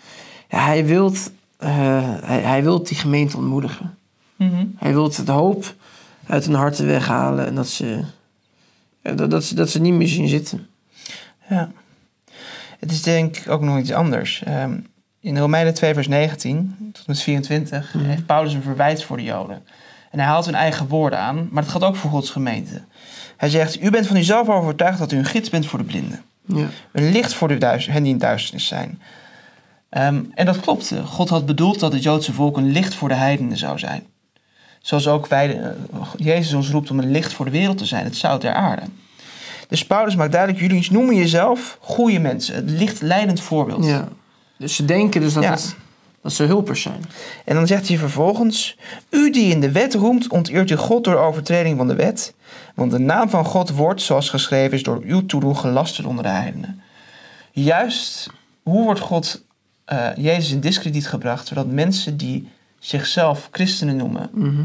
Ja, 0.49 0.65
hij 0.65 0.85
wil 0.85 1.13
hij, 1.57 2.39
hij 2.41 2.63
wilt 2.63 2.87
die 2.87 2.97
gemeente 2.97 3.37
ontmoedigen. 3.37 3.97
Mhm. 4.35 4.65
Hij 4.77 4.93
wil 4.93 5.09
de 5.25 5.31
hoop 5.31 5.75
uit 6.27 6.45
hun 6.45 6.55
harten 6.55 6.85
weghalen 6.85 7.45
en 7.45 7.55
dat 7.55 7.67
ze, 7.67 8.03
dat, 9.01 9.31
dat, 9.31 9.43
ze, 9.43 9.55
dat 9.55 9.69
ze 9.69 9.81
niet 9.81 9.93
meer 9.93 10.07
zien 10.07 10.27
zitten. 10.27 10.67
Ja. 11.49 11.71
Het 12.79 12.91
is 12.91 13.01
denk 13.01 13.37
ik 13.37 13.49
ook 13.49 13.61
nog 13.61 13.79
iets 13.79 13.91
anders. 13.91 14.43
Ehm, 14.43 14.77
in 15.19 15.37
Romeinen 15.37 15.73
2 15.73 15.93
vers 15.93 16.07
19 16.07 16.75
tot 16.93 16.97
en 16.97 17.03
met 17.07 17.21
24 17.21 17.93
Mhm. 17.93 18.05
heeft 18.05 18.25
Paulus 18.25 18.53
een 18.53 18.61
verwijt 18.61 19.03
voor 19.03 19.17
de 19.17 19.23
Joden. 19.23 19.63
En 20.11 20.19
hij 20.19 20.27
haalt 20.27 20.45
hun 20.45 20.55
eigen 20.55 20.87
woorden 20.87 21.19
aan, 21.19 21.47
maar 21.51 21.63
dat 21.63 21.71
gaat 21.71 21.83
ook 21.83 21.95
voor 21.95 22.09
Gods 22.09 22.29
gemeente. 22.29 22.81
Hij 23.37 23.49
zegt, 23.49 23.83
u 23.83 23.89
bent 23.89 24.07
van 24.07 24.15
uzelf 24.15 24.49
overtuigd 24.49 24.99
dat 24.99 25.11
u 25.11 25.17
een 25.17 25.25
gids 25.25 25.49
bent 25.49 25.65
voor 25.65 25.79
de 25.79 25.85
blinden. 25.85 26.21
Ja. 26.45 26.67
Een 26.91 27.11
licht 27.11 27.33
voor 27.33 27.47
de 27.47 27.65
hen 27.65 28.03
die 28.03 28.13
in 28.13 28.17
duisternis 28.17 28.67
zijn. 28.67 29.01
Ehm, 29.89 30.23
en 30.33 30.45
dat 30.45 30.59
klopte. 30.59 31.03
God 31.05 31.29
had 31.29 31.45
bedoeld 31.45 31.79
dat 31.79 31.93
het 31.93 32.03
Joodse 32.03 32.33
volk 32.33 32.57
een 32.57 32.71
licht 32.71 32.93
voor 32.93 33.09
de 33.09 33.15
heidenen 33.15 33.57
zou 33.57 33.79
zijn. 33.79 34.03
Zoals 34.81 35.07
ook 35.07 35.27
wij, 35.27 35.59
eh, 35.61 35.69
Jezus 36.15 36.53
ons 36.53 36.69
roept 36.69 36.91
om 36.91 36.99
een 36.99 37.11
licht 37.11 37.33
voor 37.33 37.45
de 37.45 37.51
wereld 37.51 37.77
te 37.77 37.85
zijn, 37.85 38.03
het 38.03 38.15
zout 38.15 38.41
der 38.41 38.53
aarde. 38.53 38.81
Dus 39.67 39.85
Paulus 39.85 40.15
maakt 40.15 40.31
duidelijk, 40.31 40.61
jullie 40.61 40.91
noemen 40.91 41.15
jezelf 41.15 41.77
goede 41.81 42.19
mensen, 42.19 42.55
het 42.55 42.69
licht 42.69 43.01
leidend 43.01 43.41
voorbeeld. 43.41 43.85
ja. 43.85 44.07
Dus 44.57 44.75
ze 44.75 44.85
denken 44.85 45.21
dus 45.21 45.33
dat, 45.33 45.43
Ja. 45.43 45.51
het, 45.51 45.75
dat 46.21 46.33
ze 46.33 46.43
hulpers 46.43 46.81
zijn. 46.81 47.01
En 47.45 47.55
dan 47.55 47.67
zegt 47.67 47.87
hij 47.87 47.97
vervolgens, 47.97 48.77
u 49.09 49.31
die 49.31 49.51
in 49.51 49.59
de 49.61 49.71
wet 49.71 49.93
roemt, 49.93 50.27
onteert 50.29 50.69
u 50.69 50.75
God 50.75 51.03
door 51.03 51.15
overtreding 51.17 51.77
van 51.77 51.87
de 51.87 51.95
wet. 51.95 52.33
Want 52.75 52.91
de 52.91 52.99
naam 52.99 53.29
van 53.29 53.45
God 53.45 53.69
wordt, 53.69 54.01
zoals 54.01 54.29
geschreven 54.29 54.73
is, 54.77 54.83
door 54.83 55.01
uw 55.05 55.25
toedoen 55.25 55.57
gelasterd 55.57 56.07
onder 56.07 56.23
de 56.23 56.29
heidenen. 56.29 56.81
Juist, 57.51 58.29
hoe 58.63 58.83
wordt 58.83 58.99
God, 58.99 59.43
eh, 59.85 60.07
Jezus 60.15 60.51
in 60.51 60.59
discrediet 60.59 61.07
gebracht, 61.07 61.47
zodat 61.47 61.67
mensen 61.67 62.17
die 62.17 62.47
zichzelf 62.81 63.47
christenen 63.51 63.95
noemen, 63.95 64.29
Mhm. 64.33 64.61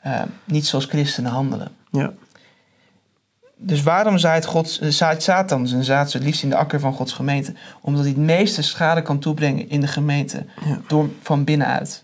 eh, 0.00 0.22
niet 0.44 0.66
zoals 0.66 0.84
christenen 0.84 1.30
handelen. 1.30 1.68
Ja. 1.90 2.12
Dus 3.58 3.82
waarom 3.82 4.18
zaait, 4.18 4.44
God, 4.44 4.78
eh, 4.82 4.88
zaait 4.88 5.22
Satan 5.22 5.68
zijn 5.68 5.84
zaad 5.84 6.10
zo 6.10 6.16
het 6.16 6.26
liefst 6.26 6.42
in 6.42 6.48
de 6.48 6.56
akker 6.56 6.80
van 6.80 6.92
Gods 6.92 7.12
gemeente? 7.12 7.54
Omdat 7.80 8.00
hij 8.02 8.10
het 8.10 8.20
meeste 8.20 8.62
schade 8.62 9.02
kan 9.02 9.18
toebrengen 9.18 9.68
in 9.68 9.80
de 9.80 9.86
gemeente, 9.86 10.44
Ja. 10.64 10.80
door, 10.86 11.08
van 11.22 11.44
binnenuit. 11.44 12.02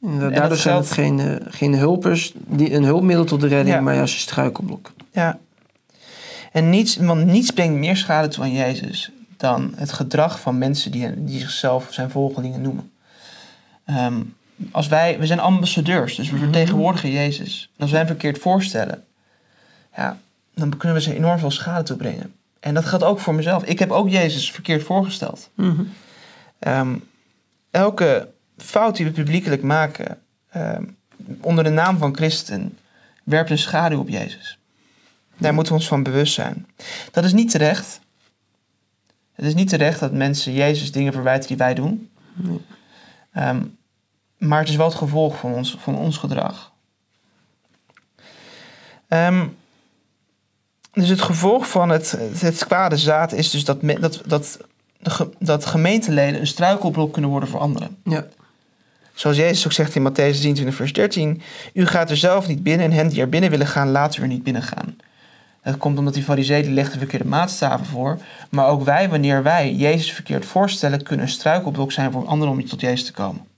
Daardoor 0.00 0.56
zijn 0.56 0.76
het 0.76 0.90
geen, 0.90 1.18
eh, 1.20 1.36
geen 1.48 1.74
hulpers, 1.74 2.32
die, 2.46 2.72
een 2.74 2.84
hulpmiddel 2.84 3.24
tot 3.24 3.40
de 3.40 3.46
redding, 3.46 3.74
Ja. 3.76 3.80
maar 3.82 3.94
juist 3.94 4.14
een 4.14 4.20
struikelblok. 4.20 4.92
Ja. 5.12 5.38
En 6.52 6.70
niets, 6.70 6.96
want 6.96 7.24
niets 7.26 7.50
brengt 7.50 7.78
meer 7.78 7.96
schade 7.96 8.28
toe 8.28 8.44
aan 8.44 8.52
Jezus 8.52 9.10
dan 9.36 9.72
het 9.76 9.92
gedrag 9.92 10.40
van 10.40 10.58
mensen 10.58 10.90
die, 10.90 11.24
die 11.24 11.40
zichzelf 11.40 11.86
zijn 11.90 12.10
volgelingen 12.10 12.60
noemen. 12.60 12.92
Ehm, 13.84 14.20
als 14.70 14.88
wij, 14.88 15.18
we 15.18 15.26
zijn 15.26 15.40
ambassadeurs, 15.40 16.14
dus 16.14 16.30
we 16.30 16.38
vertegenwoordigen 16.38 17.10
Jezus. 17.10 17.70
En 17.76 17.82
als 17.82 17.90
wij 17.90 17.98
hem 17.98 18.08
verkeerd 18.08 18.38
voorstellen, 18.38 19.04
ja, 19.96 20.18
dan 20.54 20.76
kunnen 20.76 20.96
we 20.96 21.02
ze 21.02 21.14
enorm 21.14 21.38
veel 21.38 21.50
schade 21.50 21.82
toebrengen. 21.82 22.34
En 22.60 22.74
dat 22.74 22.84
geldt 22.84 23.04
ook 23.04 23.20
voor 23.20 23.34
mezelf. 23.34 23.64
Ik 23.64 23.78
heb 23.78 23.90
ook 23.90 24.08
Jezus 24.08 24.50
verkeerd 24.52 24.82
voorgesteld. 24.82 25.50
Mhm. 25.54 25.82
Ehm, 26.58 26.96
elke 27.70 28.28
fout 28.56 28.96
die 28.96 29.06
we 29.06 29.12
publiekelijk 29.12 29.62
maken 29.62 30.18
ehm, 30.50 30.84
onder 31.40 31.64
de 31.64 31.70
naam 31.70 31.98
van 31.98 32.16
christen 32.16 32.78
werpt 33.24 33.50
een 33.50 33.58
schaduw 33.58 34.00
op 34.00 34.08
Jezus. 34.08 34.58
Daar 35.36 35.54
moeten 35.54 35.72
we 35.72 35.78
ons 35.78 35.88
van 35.88 36.02
bewust 36.02 36.34
zijn. 36.34 36.66
Dat 37.10 37.24
is 37.24 37.32
niet 37.32 37.50
terecht. 37.50 38.00
Het 39.32 39.44
is 39.44 39.54
niet 39.54 39.68
terecht 39.68 40.00
dat 40.00 40.12
mensen 40.12 40.52
Jezus 40.52 40.92
dingen 40.92 41.12
verwijten 41.12 41.48
die 41.48 41.56
wij 41.56 41.74
doen. 41.74 42.10
Nee. 42.34 42.60
Ehm, 43.32 43.62
maar 44.40 44.58
het 44.58 44.68
is 44.68 44.76
wel 44.76 44.86
het 44.86 44.94
gevolg 44.94 45.38
van 45.38 45.52
ons, 45.52 45.76
van 45.80 45.96
ons 45.96 46.16
gedrag. 46.16 46.72
Ehm, 49.08 49.46
dus 50.92 51.08
het 51.08 51.20
gevolg 51.20 51.68
van 51.68 51.88
het, 51.88 52.18
het, 52.38 52.64
kwade 52.66 52.96
zaad 52.96 53.32
is 53.32 53.50
dus 53.50 53.64
dat, 53.64 53.82
me- 53.82 54.00
dat, 54.00 54.22
dat, 54.26 54.58
de 54.98 55.30
dat 55.38 55.66
gemeenteleden 55.66 56.40
een 56.40 56.46
struikelblok 56.46 57.12
kunnen 57.12 57.30
worden 57.30 57.48
voor 57.48 57.60
anderen. 57.60 57.96
Ja. 58.04 58.26
Zoals 59.14 59.36
Jezus 59.36 59.66
ook 59.66 59.72
zegt 59.72 59.94
in 59.94 60.08
Matthäus 60.08 60.38
23, 60.38 60.74
vers 60.74 60.92
13: 60.92 61.42
U 61.72 61.86
gaat 61.86 62.10
er 62.10 62.16
zelf 62.16 62.46
niet 62.46 62.62
binnen 62.62 62.86
en 62.86 62.92
hen 62.92 63.08
die 63.08 63.20
er 63.20 63.28
binnen 63.28 63.50
willen 63.50 63.66
gaan, 63.66 63.90
laten 63.90 64.20
u 64.20 64.22
er 64.22 64.28
niet 64.28 64.42
binnen 64.42 64.62
gaan. 64.62 64.96
Dat 65.62 65.76
komt 65.76 65.98
omdat 65.98 66.14
die 66.14 66.22
fariseeën 66.22 66.74
legden 66.74 66.98
verkeerde 66.98 67.24
maatstaven 67.28 67.86
voor. 67.86 68.18
Maar 68.50 68.66
ook 68.66 68.84
wij, 68.84 69.08
wanneer 69.08 69.42
wij 69.42 69.74
Jezus 69.74 70.12
verkeerd 70.12 70.44
voorstellen, 70.44 71.02
kunnen 71.02 71.26
een 71.26 71.32
struikelblok 71.32 71.92
zijn 71.92 72.12
voor 72.12 72.26
anderen 72.26 72.54
om 72.54 72.64
tot 72.64 72.80
Jezus 72.80 73.04
te 73.04 73.12
komen. 73.12 73.49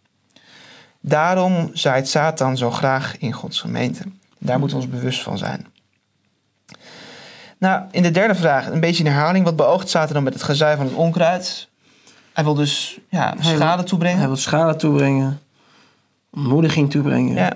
Daarom 1.05 1.71
zaait 1.73 2.09
Satan 2.09 2.57
zo 2.57 2.71
graag 2.71 3.19
in 3.19 3.33
Gods 3.33 3.61
gemeente. 3.61 4.03
Daar 4.39 4.59
moeten 4.59 4.77
we 4.79 4.83
ons 4.85 4.93
bewust 4.93 5.23
van 5.23 5.39
zijn. 5.39 5.67
Nou, 7.59 7.83
in 7.91 8.03
de 8.03 8.11
derde 8.11 8.35
vraag, 8.35 8.67
een 8.67 8.81
beetje 8.81 9.05
in 9.05 9.11
herhaling. 9.11 9.45
Wat 9.45 9.57
beoogt 9.57 9.89
Satan 9.89 10.13
dan 10.15 10.23
met 10.23 10.33
het 10.35 10.43
gezaai 10.43 10.77
van 10.77 10.87
het 10.87 10.95
onkruid? 10.95 11.69
Hij 12.33 12.45
wil 12.45 12.55
dus 12.55 12.99
ja, 13.09 13.35
wil- 13.39 13.57
schade 13.57 13.83
toebrengen. 13.83 14.19
Hij 14.19 14.27
wil 14.27 14.37
schade 14.37 14.77
toebrengen, 14.77 15.41
ontmoediging 16.31 16.91
toebrengen. 16.91 17.35
Ja, 17.35 17.53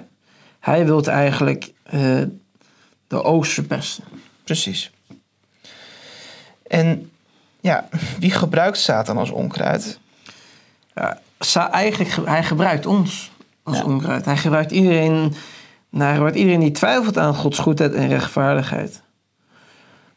Hij 0.60 0.86
wil 0.86 1.02
eigenlijk 1.04 1.72
eh, 1.82 2.22
de 3.08 3.22
oogst 3.22 3.52
verpesten. 3.52 4.04
precies. 4.44 4.90
En 6.66 7.10
ja, 7.60 7.88
wie 8.18 8.30
gebruikt 8.30 8.78
Satan 8.78 9.16
als 9.18 9.30
onkruid? 9.30 9.98
Ja, 10.94 11.20
eigenlijk, 11.70 12.10
ge- 12.10 12.28
hij 12.30 12.44
gebruikt 12.44 12.86
ons 12.86 13.30
als 13.66 13.76
Ja. 13.76 13.84
onkruid. 13.84 14.24
Hij 14.24 14.36
gebruikt 14.36 14.70
iedereen, 14.70 15.34
nou, 15.90 16.22
hij 16.22 16.32
iedereen 16.32 16.60
die 16.60 16.70
twijfelt 16.70 17.18
aan 17.18 17.34
Gods 17.34 17.58
goedheid 17.58 17.94
en 17.94 18.08
rechtvaardigheid. 18.08 19.02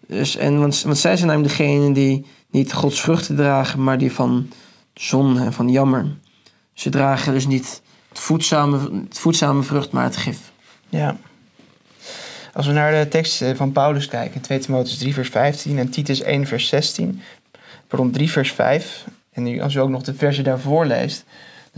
Dus, 0.07 0.35
en, 0.35 0.59
want, 0.59 0.81
want 0.81 0.97
zij 0.97 1.15
zijn 1.17 1.27
namelijk 1.27 1.57
degene 1.57 1.93
die 1.93 2.25
niet 2.49 2.73
Gods 2.73 3.01
vruchten 3.01 3.35
dragen, 3.35 3.83
maar 3.83 3.97
die 3.97 4.11
van 4.11 4.49
zon 4.93 5.39
en 5.39 5.53
van 5.53 5.69
jammer. 5.69 6.05
Ze 6.73 6.89
dragen 6.89 7.33
dus 7.33 7.47
niet 7.47 7.81
het 8.09 8.19
voedzame, 8.19 9.03
het 9.07 9.19
voedzame 9.19 9.63
vrucht, 9.63 9.91
maar 9.91 10.03
het 10.03 10.17
gif. 10.17 10.51
Ja. 10.89 11.17
Als 12.53 12.67
we 12.67 12.73
naar 12.73 12.91
de 12.91 13.07
tekst 13.07 13.41
eh, 13.41 13.55
van 13.55 13.71
Paulus 13.71 14.07
kijken, 14.07 14.35
in 14.35 14.41
2 14.41 14.59
Timotheus 14.59 14.97
3 14.97 15.13
vers 15.13 15.29
15 15.29 15.77
en 15.77 15.89
Titus 15.89 16.21
1 16.21 16.45
vers 16.45 16.67
16, 16.67 17.21
pardon 17.87 18.11
3 18.11 18.31
vers 18.31 18.51
5, 18.51 19.05
en 19.31 19.43
nu 19.43 19.61
als 19.61 19.75
u 19.75 19.79
ook 19.79 19.89
nog 19.89 20.03
de 20.03 20.13
versen 20.13 20.43
daarvoor 20.43 20.85
leest, 20.85 21.25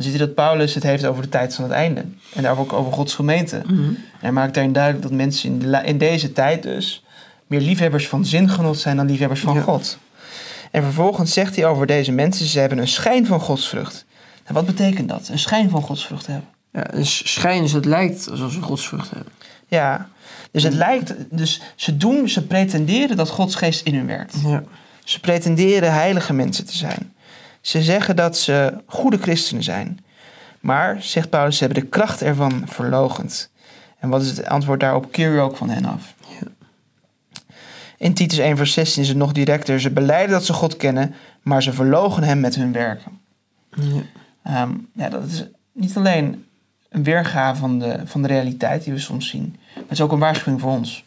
dan 0.02 0.12
ziet 0.12 0.22
u 0.22 0.26
dat 0.26 0.34
Paulus 0.36 0.74
het 0.74 0.84
heeft 0.84 1.06
over 1.06 1.22
de 1.24 1.30
tijd 1.30 1.56
van 1.56 1.64
het 1.64 1.74
einde. 1.74 2.06
En 2.34 2.44
daar 2.44 2.58
ook 2.60 2.74
over 2.74 2.92
Gods 2.94 3.14
gemeente. 3.16 3.58
En 3.58 3.98
hij 4.20 4.32
maakt 4.32 4.54
daarin 4.54 4.74
duidelijk 4.74 5.04
dat 5.04 5.12
mensen 5.12 5.50
in, 5.50 5.60
de, 5.60 5.68
la- 5.68 5.82
in 5.82 5.98
deze 5.98 6.34
tijd 6.34 6.64
dus 6.64 7.04
meer 7.48 7.62
liefhebbers 7.62 8.08
van 8.08 8.26
zingenot 8.26 8.80
zijn 8.80 8.98
dan 8.98 9.06
liefhebbers 9.06 9.40
van 9.42 9.56
Ja. 9.56 9.62
God. 9.62 9.98
En 10.72 10.84
vervolgens 10.84 11.34
zegt 11.34 11.56
hij 11.56 11.66
over 11.66 11.86
deze 11.88 12.12
mensen, 12.12 12.46
ze 12.46 12.60
hebben 12.60 12.78
een 12.78 12.88
schijn 12.88 13.26
van 13.26 13.40
godsvrucht. 13.40 14.06
En 14.44 14.54
wat 14.54 14.66
betekent 14.66 15.10
dat? 15.10 15.28
Een 15.32 15.40
schijn 15.40 15.70
van 15.70 15.82
godsvrucht 15.82 16.28
hebben. 16.28 16.48
Ja, 16.74 16.94
een 16.94 17.06
schijn, 17.06 17.62
dus 17.62 17.72
het 17.72 17.86
lijkt 17.86 18.30
alsof 18.30 18.52
ze 18.52 18.62
Gods 18.62 18.88
vrucht 18.88 19.10
hebben. 19.12 19.32
Ja, 19.68 20.10
dus 20.52 20.64
het 20.64 20.74
lijkt, 20.74 21.14
dus 21.30 21.62
ze 21.76 21.98
doen, 21.98 22.30
ze 22.30 22.46
pretenderen 22.48 23.18
dat 23.18 23.30
Gods 23.30 23.56
geest 23.56 23.86
in 23.86 23.96
hun 23.96 24.08
werkt. 24.08 24.36
Ja. 24.46 24.64
Ze 25.04 25.20
pretenderen 25.20 25.94
heilige 25.94 26.34
mensen 26.34 26.66
te 26.66 26.78
zijn. 26.78 27.11
Ze 27.62 27.82
zeggen 27.84 28.16
dat 28.16 28.38
ze 28.38 28.74
goede 28.86 29.18
christenen 29.18 29.64
zijn. 29.64 30.00
Maar, 30.60 31.02
zegt 31.04 31.30
Paulus, 31.30 31.58
ze 31.58 31.64
hebben 31.66 31.84
de 31.84 31.90
kracht 31.90 32.22
ervan 32.22 32.64
verlogend. 32.66 33.50
En 34.00 34.10
wat 34.10 34.22
is 34.22 34.28
het 34.38 34.46
antwoord 34.46 34.80
daarop? 34.80 35.12
Keer 35.12 35.34
u 35.34 35.40
ook 35.40 35.58
van 35.58 35.70
hen 35.70 35.86
af. 35.86 36.14
Ja. 36.40 36.48
In 37.98 38.14
Titus 38.14 38.38
1 38.38 38.58
vers 38.58 38.74
16 38.74 39.02
is 39.02 39.08
het 39.08 39.18
nog 39.18 39.32
directer. 39.32 39.82
Ze 39.82 39.90
beleiden 39.92 40.32
dat 40.32 40.46
ze 40.46 40.54
God 40.54 40.78
kennen, 40.78 41.14
maar 41.42 41.64
ze 41.64 41.74
verlogen 41.74 42.24
hem 42.24 42.40
met 42.40 42.56
hun 42.56 42.72
werken. 42.72 43.20
Ja. 43.76 44.02
Ehm, 44.44 44.72
ja, 44.94 45.10
dat 45.10 45.24
is 45.24 45.44
niet 45.72 45.98
alleen 45.98 46.46
een 46.90 47.04
weergave 47.04 47.60
van 47.60 47.80
de, 47.80 48.00
van 48.06 48.22
de 48.22 48.28
realiteit 48.28 48.84
die 48.84 48.94
we 48.94 49.00
soms 49.00 49.30
zien, 49.30 49.56
maar 49.74 49.84
het 49.84 49.92
is 49.92 50.02
ook 50.02 50.12
een 50.12 50.20
waarschuwing 50.20 50.62
voor 50.62 50.72
ons. 50.72 51.04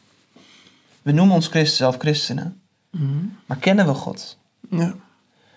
We 1.02 1.12
noemen 1.12 1.34
ons 1.34 1.46
christen 1.49 1.76
zelf 1.76 1.96
christenen, 1.99 2.61
Mhm. 2.90 3.12
maar 3.46 3.56
kennen 3.56 3.87
we 3.87 3.94
God? 3.94 4.38
ja. 4.70 4.94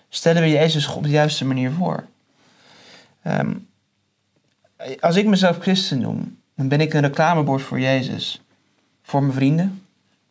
Stellen 0.08 0.42
we 0.42 0.48
Jezus 0.48 0.88
op 0.88 1.02
de 1.02 1.08
juiste 1.08 1.44
manier 1.44 1.70
voor? 1.72 2.04
Ehm, 3.22 3.54
als 5.00 5.16
ik 5.16 5.26
mezelf 5.26 5.58
christen 5.58 5.98
noem, 6.00 6.38
dan 6.56 6.68
ben 6.68 6.80
ik 6.80 6.94
een 6.94 7.00
reclamebord 7.00 7.62
voor 7.62 7.80
Jezus. 7.80 8.40
Voor 9.02 9.20
mijn 9.22 9.32
vrienden, 9.34 9.82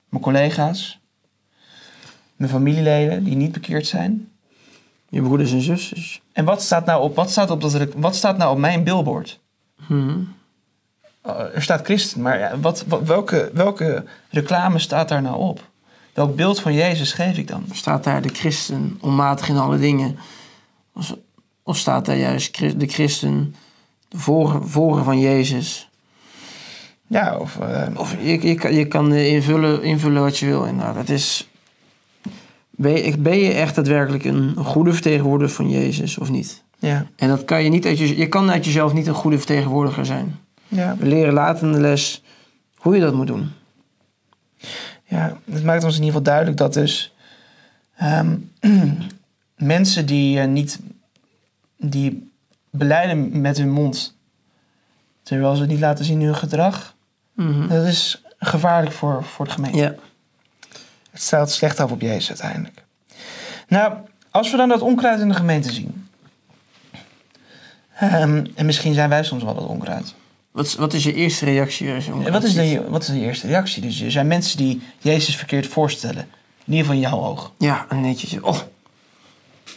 mijn 0.10 0.24
collega's, 0.24 1.00
mijn 2.36 2.52
familieleden 2.52 3.24
die 3.24 3.36
niet 3.36 3.52
bekeerd 3.52 3.88
zijn. 3.88 4.32
Je 5.10 5.22
broeders 5.22 5.52
en 5.52 5.62
zusters. 5.62 6.22
En 6.34 6.46
wat 6.46 6.62
staat 6.62 6.86
nou 6.86 7.04
op, 7.04 7.16
wat 7.16 7.32
staat 7.32 7.50
op, 7.52 7.62
dat, 7.62 7.94
wat 7.94 8.16
staat 8.16 8.38
nou 8.38 8.52
op 8.52 8.58
mijn 8.58 8.84
billboard? 8.84 9.40
Mhm. 9.88 10.20
Uh, 11.26 11.56
er 11.56 11.62
staat 11.62 11.86
christen, 11.86 12.22
maar 12.22 12.62
wat- 12.62 12.86
welke, 13.06 13.50
welke 13.54 14.06
reclame 14.30 14.80
staat 14.80 15.10
daar 15.10 15.22
nou 15.22 15.36
op? 15.38 15.70
Welk 16.18 16.36
beeld 16.36 16.60
van 16.60 16.74
Jezus 16.74 17.14
geef 17.14 17.38
ik 17.38 17.48
dan? 17.48 17.64
Staat 17.72 18.04
daar 18.04 18.22
de 18.22 18.30
christen 18.30 18.98
onmatig 19.02 19.50
in 19.50 19.58
alle 19.58 19.78
dingen? 19.78 20.18
Of, 21.64 21.78
staat 21.78 22.06
daar 22.06 22.18
juist 22.18 22.80
de 22.80 22.88
christen, 22.88 23.56
de 24.08 24.18
volger, 24.20 25.04
van 25.04 25.20
Jezus? 25.20 25.90
Ja, 27.08 27.38
of 27.38 27.60
eh, 27.60 27.88
Of 27.96 28.16
je, 28.22 28.48
je, 28.48 28.56
kan- 28.56 28.74
je 28.74 28.86
kan 28.88 29.12
eh, 29.12 29.34
invullen, 29.34 29.84
invullen 29.84 30.22
wat 30.22 30.38
je 30.38 30.46
wil. 30.46 30.66
En 30.66 30.76
nou, 30.76 30.96
dat 30.96 31.10
is... 31.10 31.50
Ben 32.70 32.92
je, 33.04 33.18
ben 33.18 33.38
je 33.38 33.52
echt 33.54 33.76
daadwerkelijk 33.76 34.24
een 34.24 34.56
goede 34.56 34.94
vertegenwoordiger 34.94 35.56
van 35.56 35.70
Jezus 35.70 36.18
of 36.18 36.30
niet? 36.30 36.64
ja, 36.80 37.06
En 37.16 37.28
dat 37.28 37.46
kan 37.46 37.64
je 37.64 37.70
niet 37.70 37.86
uit 37.86 37.98
je, 37.98 38.18
je 38.18 38.28
kan 38.28 38.52
uit 38.52 38.66
jezelf 38.66 38.94
niet 38.94 39.08
een 39.08 39.14
goede 39.14 39.38
vertegenwoordiger 39.38 40.06
zijn. 40.06 40.40
ja, 40.68 40.96
We 41.00 41.06
leren 41.06 41.34
later 41.34 41.68
in 41.68 41.74
de 41.74 41.80
les 41.80 42.24
hoe 42.76 42.96
je 42.96 43.02
dat 43.02 43.14
moet 43.14 43.28
doen. 43.28 43.52
Ja, 45.08 45.38
het 45.52 45.64
maakt 45.64 45.84
ons 45.84 45.98
in 45.98 46.04
ieder 46.04 46.18
geval 46.18 46.22
duidelijk 46.22 46.58
dat 46.58 46.74
dus 46.74 47.14
ehm, 47.98 48.38
mensen 49.56 50.06
die 50.06 50.40
eh, 50.40 50.48
niet 50.48 50.80
die 51.78 52.32
beleiden 52.70 53.42
met 53.42 53.58
hun 53.58 53.72
mond, 53.72 54.16
terwijl 55.24 55.56
ze 55.56 55.62
het 55.62 55.70
niet 55.70 55.80
laten 55.80 56.06
zien 56.06 56.20
in 56.20 56.26
hun 56.26 56.36
gedrag, 56.36 56.96
dat 57.68 57.86
is 57.86 58.22
gevaarlijk 58.40 58.96
voor, 58.96 59.24
voor 59.24 59.46
de 59.46 59.52
gemeente. 59.52 59.78
Ja. 59.78 59.96
Het 61.12 61.22
staat 61.22 61.52
slecht 61.52 61.80
af 61.80 61.92
op 61.92 62.02
Jezus 62.02 62.28
uiteindelijk. 62.30 62.86
Nou, 63.68 63.94
als 64.32 64.52
we 64.52 64.58
dan 64.58 64.70
dat 64.70 64.82
onkruid 64.82 65.20
in 65.20 65.28
de 65.28 65.34
gemeente 65.34 65.72
zien. 65.72 66.08
ehm, 68.00 68.46
en 68.56 68.66
misschien 68.66 68.94
zijn 68.94 69.10
wij 69.10 69.24
soms 69.24 69.44
wel 69.44 69.56
dat 69.56 69.68
onkruid. 69.68 70.16
Wat, 70.58 70.66
is- 70.66 70.76
wat 70.76 70.94
is 70.94 71.04
je 71.04 71.14
eerste 71.14 71.46
reactie? 71.46 71.94
als 71.94 72.06
je 72.06 72.12
En 72.12 72.32
wat, 72.32 72.44
is 72.44 72.54
je, 72.54 72.84
wat 72.90 73.02
is 73.02 73.08
je 73.08 73.20
eerste 73.20 73.48
reactie? 73.48 73.82
Dus 73.82 74.02
er 74.02 74.12
zijn 74.12 74.28
mensen 74.28 74.58
die 74.58 74.82
Jezus 75.00 75.36
verkeerd 75.36 75.68
voorstellen. 75.68 76.28
In 76.66 76.74
ieder 76.74 76.80
geval 76.80 76.94
in 76.96 77.10
jouw 77.10 77.20
oog. 77.30 77.52
Ja, 77.58 77.86
en 77.90 78.02
netjes. 78.02 78.40
Oh. 78.42 78.58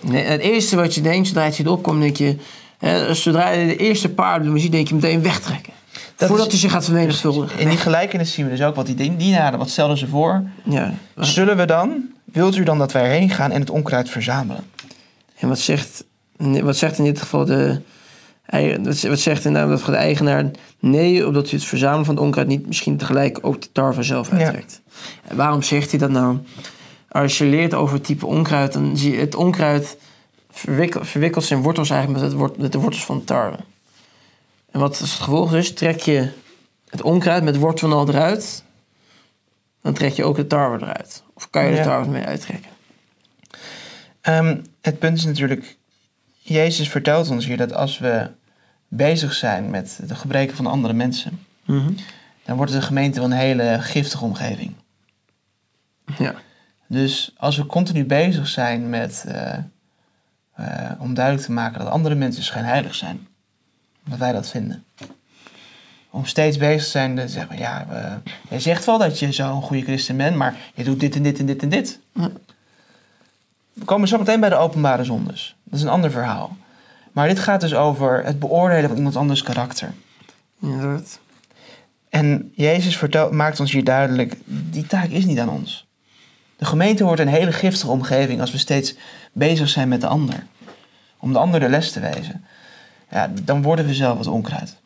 Nee, 0.02 0.22
het 0.24 0.40
eerste 0.40 0.76
wat 0.76 0.94
je 0.94 1.00
denkt, 1.00 1.26
zodra 1.26 1.44
je 1.44 1.52
het 1.56 1.66
opkomt, 1.66 2.00
denk 2.00 2.16
je... 2.16 2.36
Hè, 2.78 3.14
zodra 3.14 3.48
je 3.50 3.66
de 3.66 3.76
eerste 3.76 4.08
paardenbloemen 4.08 4.60
ziet, 4.62 4.72
denk 4.72 4.88
je 4.88 4.94
meteen 4.94 5.22
wegtrekken. 5.22 5.72
Dat 6.16 6.28
Voordat 6.28 6.46
is- 6.46 6.52
hij 6.52 6.60
zich 6.60 6.70
gaat 6.72 6.84
vermenigvuldigen. 6.84 7.58
In 7.58 7.68
die 7.68 7.78
gelijkenis 7.78 8.32
zien 8.32 8.44
we 8.44 8.50
dus 8.50 8.62
ook 8.62 8.74
wat 8.74 8.86
die 8.86 9.16
dienaren, 9.16 9.58
wat 9.58 9.70
stelden 9.70 9.98
ze 9.98 10.06
voor? 10.08 10.42
Ja. 10.64 10.94
Zullen 11.16 11.56
we 11.56 11.64
dan, 11.64 12.02
wilt 12.24 12.56
u 12.56 12.62
dan 12.62 12.78
dat 12.78 12.92
wij 12.92 13.02
erheen 13.02 13.30
gaan 13.30 13.50
en 13.50 13.60
het 13.60 13.70
onkruid 13.70 14.10
verzamelen? 14.10 14.64
En 15.38 15.48
wat 15.48 15.58
zegt, 15.58 16.04
wat 16.38 16.76
zegt 16.76 16.98
in 16.98 17.04
dit 17.04 17.20
geval 17.20 17.44
de... 17.44 17.80
Wat 19.08 19.18
zegt 19.18 19.44
in 19.44 19.52
dit 19.52 19.62
geval 19.62 19.90
de 19.90 19.96
eigenaar? 19.96 20.50
Nee, 20.78 21.26
opdat 21.26 21.52
u 21.52 21.56
het 21.56 21.64
verzamelen 21.64 22.04
van 22.04 22.14
het 22.14 22.24
onkruid 22.24 22.46
niet 22.48 22.66
misschien 22.66 22.96
tegelijk 22.96 23.38
ook 23.42 23.62
de 23.62 23.72
tarwe 23.72 24.02
zelf 24.02 24.30
uittrekt. 24.30 24.80
Waarom 25.32 25.62
zegt 25.62 25.90
hij 25.90 25.98
dat 25.98 26.10
nou? 26.10 26.38
Als 27.08 27.38
je 27.38 27.44
leert 27.44 27.74
over 27.74 27.94
het 27.94 28.04
type 28.04 28.26
onkruid, 28.26 28.72
dan 28.72 28.96
zie 28.96 29.12
je 29.12 29.18
het 29.18 29.34
onkruid 29.34 29.96
verwikkel, 30.50 31.04
verwikkelt 31.04 31.44
zijn 31.44 31.62
wortels 31.62 31.90
eigenlijk 31.90 32.22
met, 32.22 32.32
het 32.32 32.56
met 32.58 32.72
de 32.72 32.78
wortels 32.78 33.04
van 33.04 33.18
de 33.18 33.24
tarwe. 33.24 33.56
En 34.70 34.80
wat 34.80 34.92
is 34.92 35.00
het 35.00 35.10
gevolg 35.20 35.54
is? 35.54 35.74
Trek 35.74 36.00
je 36.00 36.28
het 36.88 37.02
onkruid 37.02 37.44
met 37.44 37.56
wortel 37.56 37.92
al 37.92 38.08
eruit, 38.08 38.64
dan 39.82 39.92
trek 39.92 40.12
je 40.12 40.24
ook 40.24 40.36
de 40.36 40.46
tarwe 40.46 40.78
eruit. 40.82 41.22
Of 41.34 41.50
kan 41.50 41.64
je 41.64 41.70
de 41.70 41.76
Ja. 41.76 41.82
tarwe 41.82 42.10
mee 42.10 42.24
uittrekken. 42.24 42.70
Ehm, 44.20 44.56
het 44.80 44.98
punt 44.98 45.16
is 45.18 45.24
natuurlijk, 45.24 45.76
Jezus 46.38 46.88
vertelt 46.88 47.30
ons 47.30 47.46
hier 47.46 47.56
dat 47.56 47.74
als 47.74 47.98
we 47.98 48.30
bezig 48.92 49.32
zijn 49.32 49.70
met 49.70 50.00
de 50.06 50.14
gebreken 50.14 50.56
van 50.56 50.66
andere 50.66 50.94
mensen, 50.94 51.40
Mhm. 51.64 51.92
dan 52.44 52.56
wordt 52.56 52.72
de 52.72 52.82
gemeente 52.82 53.20
wel 53.20 53.30
een 53.30 53.36
hele 53.36 53.76
giftige 53.80 54.24
omgeving. 54.24 54.74
Ja. 56.18 56.34
Dus 56.86 57.32
als 57.36 57.56
we 57.56 57.66
continu 57.66 58.04
bezig 58.04 58.48
zijn 58.48 58.88
met, 58.90 59.24
eh, 59.28 59.52
eh, 60.54 60.90
om 60.98 61.14
duidelijk 61.14 61.46
te 61.46 61.52
maken 61.52 61.78
dat 61.78 61.88
andere 61.88 62.14
mensen 62.14 62.42
schijnheilig 62.42 62.94
zijn, 62.94 63.26
dat 64.04 64.18
wij 64.18 64.32
dat 64.32 64.48
vinden. 64.48 64.84
Om 66.10 66.26
steeds 66.26 66.56
bezig 66.56 66.82
te 66.84 66.90
zijn 66.90 67.16
te 67.16 67.28
zeggen, 67.28 67.58
ja, 67.58 67.86
eh, 67.90 68.12
jij 68.48 68.60
zegt 68.60 68.84
wel 68.84 68.98
dat 68.98 69.18
je 69.18 69.32
zo'n 69.32 69.62
goede 69.62 69.82
christen 69.82 70.16
bent, 70.16 70.36
maar 70.36 70.56
je 70.74 70.84
doet 70.84 71.00
dit 71.00 71.14
en 71.16 71.22
dit 71.22 71.38
en 71.38 71.46
dit 71.46 71.62
en 71.62 71.68
dit. 71.68 71.98
Ja. 72.14 72.30
We 73.72 73.84
komen 73.84 74.08
zo 74.08 74.18
meteen 74.18 74.40
bij 74.40 74.48
de 74.48 74.54
openbare 74.56 75.04
zondes. 75.04 75.56
Dat 75.64 75.78
is 75.78 75.84
een 75.84 75.90
ander 75.90 76.10
verhaal. 76.10 76.56
Maar 77.12 77.28
dit 77.28 77.38
gaat 77.38 77.60
dus 77.60 77.74
over 77.74 78.24
het 78.24 78.38
beoordelen 78.38 78.88
van 78.88 78.96
iemand 78.96 79.16
anders 79.16 79.42
karakter. 79.42 79.92
Inderdaad. 80.62 81.20
En 82.08 82.52
Jezus 82.54 82.96
vertelt, 82.96 83.32
maakt 83.32 83.60
ons 83.60 83.72
hier 83.72 83.84
duidelijk, 83.84 84.36
die 84.44 84.86
taak 84.86 85.08
is 85.08 85.24
niet 85.24 85.38
aan 85.38 85.48
ons. 85.48 85.88
De 86.56 86.64
gemeente 86.64 87.04
wordt 87.04 87.20
een 87.20 87.28
hele 87.28 87.52
giftige 87.52 87.90
omgeving 87.90 88.40
als 88.40 88.50
we 88.52 88.58
steeds 88.58 88.94
bezig 89.32 89.68
zijn 89.68 89.88
met 89.88 90.00
de 90.00 90.06
ander. 90.06 90.46
Om 91.18 91.32
de 91.32 91.38
ander 91.38 91.60
de 91.60 91.68
les 91.68 91.92
te 91.92 92.00
wijzen. 92.00 92.44
Ja, 93.10 93.30
dan 93.42 93.62
worden 93.62 93.86
we 93.86 93.94
zelf 93.94 94.16
wat 94.16 94.26
onkruid. 94.26 94.76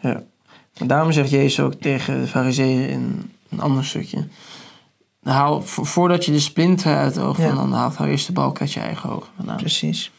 Ja. 0.00 0.22
Maar 0.78 0.88
daarom 0.88 1.12
zegt 1.12 1.30
Jezus 1.30 1.60
ook 1.60 1.74
tegen 1.74 2.20
de 2.20 2.26
fariseeën 2.26 2.88
in 2.88 3.32
een 3.50 3.60
ander 3.60 3.84
stukje. 3.84 4.26
Haal, 5.22 5.62
vo- 5.62 5.84
voordat 5.84 6.24
je 6.24 6.32
de 6.32 6.40
splinter 6.40 6.96
uit 6.96 7.14
het 7.14 7.24
oog 7.24 7.36
van 7.36 7.44
Ja. 7.44 7.50
een 7.50 7.58
ander 7.58 7.78
haalt, 7.78 7.96
hou 7.96 8.10
eerst 8.10 8.26
de 8.26 8.32
balk 8.32 8.60
uit 8.60 8.72
je 8.72 8.80
eigen 8.80 9.10
oog 9.10 9.30
vandaan. 9.36 9.56
Precies. 9.56 10.10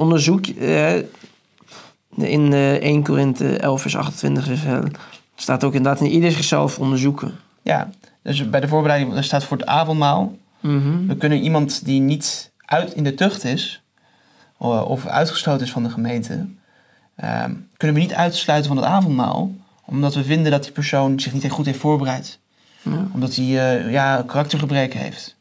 Onderzoek 0.00 0.46
eh, 0.46 0.96
in 2.16 2.52
eh 2.52 2.72
1 2.74 3.02
Korinthe 3.02 3.56
11 3.56 3.80
vers 3.80 3.96
28 3.96 4.48
is, 4.48 4.64
eh, 4.64 4.78
staat 5.34 5.64
ook 5.64 5.74
inderdaad 5.74 6.00
in 6.00 6.10
ieder 6.10 6.32
zichzelf 6.32 6.78
onderzoeken. 6.78 7.34
Ja, 7.62 7.90
dus 8.22 8.50
bij 8.50 8.60
de 8.60 8.68
voorbereiding, 8.68 9.14
daar 9.14 9.24
staat 9.24 9.44
voor 9.44 9.56
het 9.56 9.66
avondmaal. 9.66 10.36
Mhm. 10.60 11.06
We 11.06 11.16
kunnen 11.16 11.42
iemand 11.42 11.84
die 11.84 12.00
niet 12.00 12.50
uit 12.64 12.92
in 12.92 13.04
de 13.04 13.14
tucht 13.14 13.44
is, 13.44 13.82
of 14.58 15.06
uitgesloten 15.06 15.66
is 15.66 15.72
van 15.72 15.82
de 15.82 15.90
gemeente, 15.90 16.46
ehm, 17.16 17.54
kunnen 17.76 17.96
we 17.96 18.02
niet 18.02 18.14
uitsluiten 18.14 18.68
van 18.68 18.76
het 18.76 18.86
avondmaal, 18.86 19.52
omdat 19.84 20.14
we 20.14 20.24
vinden 20.24 20.50
dat 20.50 20.62
die 20.62 20.72
persoon 20.72 21.20
zich 21.20 21.32
niet 21.32 21.50
goed 21.50 21.66
heeft 21.66 21.78
voorbereid. 21.78 22.38
Ja. 22.82 23.06
Omdat 23.14 23.34
hij 23.34 23.44
eh, 23.44 23.90
ja, 23.92 24.22
karaktergebreken 24.26 25.00
heeft. 25.00 25.36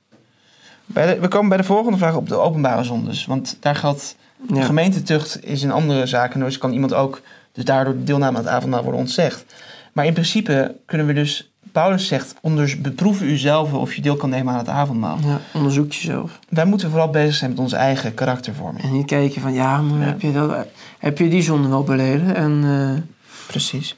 De- 0.86 1.20
we 1.20 1.28
komen 1.28 1.50
bij 1.50 1.58
de 1.58 1.64
volgende 1.64 1.98
vraag 1.98 2.16
op 2.16 2.28
de 2.28 2.36
openbare 2.36 2.84
zondes. 2.84 3.26
Want 3.26 3.58
daar 3.60 3.76
geldt, 3.76 4.16
de 4.20 4.29
Ja. 4.54 4.64
gemeentetucht 4.64 5.46
is 5.46 5.62
een 5.64 5.72
andere 5.72 6.06
zaak. 6.06 6.34
En 6.34 6.40
dus 6.40 6.58
kan 6.58 6.74
iemand 6.74 6.94
ook, 6.94 7.22
dus 7.52 7.64
daardoor 7.64 7.96
deelname 7.98 8.38
aan 8.38 8.44
het 8.44 8.54
avondmaal 8.54 8.82
worden 8.84 9.00
ontzegd. 9.00 9.46
Maar 9.94 10.06
in 10.06 10.14
principe 10.14 10.76
kunnen 10.86 11.08
we 11.08 11.14
dus, 11.14 11.52
Paulus 11.72 12.08
zegt, 12.08 12.36
onders, 12.42 12.82
beproef 12.82 13.22
u 13.22 13.38
zelf 13.38 13.74
of 13.74 13.94
je 13.94 14.02
deel 14.02 14.16
kan 14.16 14.30
nemen 14.30 14.54
aan 14.54 14.60
het 14.60 14.68
avondmaal. 14.68 15.18
Ja, 15.24 15.40
onderzoek 15.54 15.92
jezelf. 15.94 16.40
Wij 16.50 16.66
moeten 16.66 16.90
vooral 16.90 17.10
bezig 17.10 17.36
zijn 17.36 17.50
met 17.50 17.60
onze 17.60 17.76
eigen 17.76 18.14
karaktervorming. 18.14 18.84
En 18.84 18.92
niet 18.92 19.06
kijken 19.06 19.42
van, 19.42 19.54
ja, 19.54 19.82
maar 19.82 20.00
Ja. 20.00 20.06
Heb, 20.06 20.22
je 20.22 20.32
dat, 20.32 20.68
heb 21.00 21.18
je 21.18 21.30
die 21.30 21.42
zonde 21.42 21.68
wel 21.68 21.84
beleden? 21.84 22.36
En 22.36 22.62
eh, 22.64 23.02
Precies. 23.48 23.98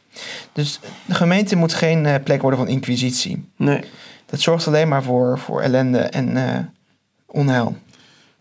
Dus 0.53 0.79
de 1.05 1.13
gemeente 1.13 1.55
moet 1.55 1.73
geen 1.73 2.05
eh, 2.05 2.15
plek 2.23 2.41
worden 2.41 2.59
van 2.59 2.67
inquisitie. 2.67 3.45
nee, 3.57 3.83
Dat 4.25 4.39
zorgt 4.39 4.67
alleen 4.67 4.87
maar 4.87 5.03
voor, 5.03 5.39
voor 5.39 5.61
ellende 5.61 5.99
en 5.99 6.37
eh, 6.37 6.59
onheil. 7.25 7.75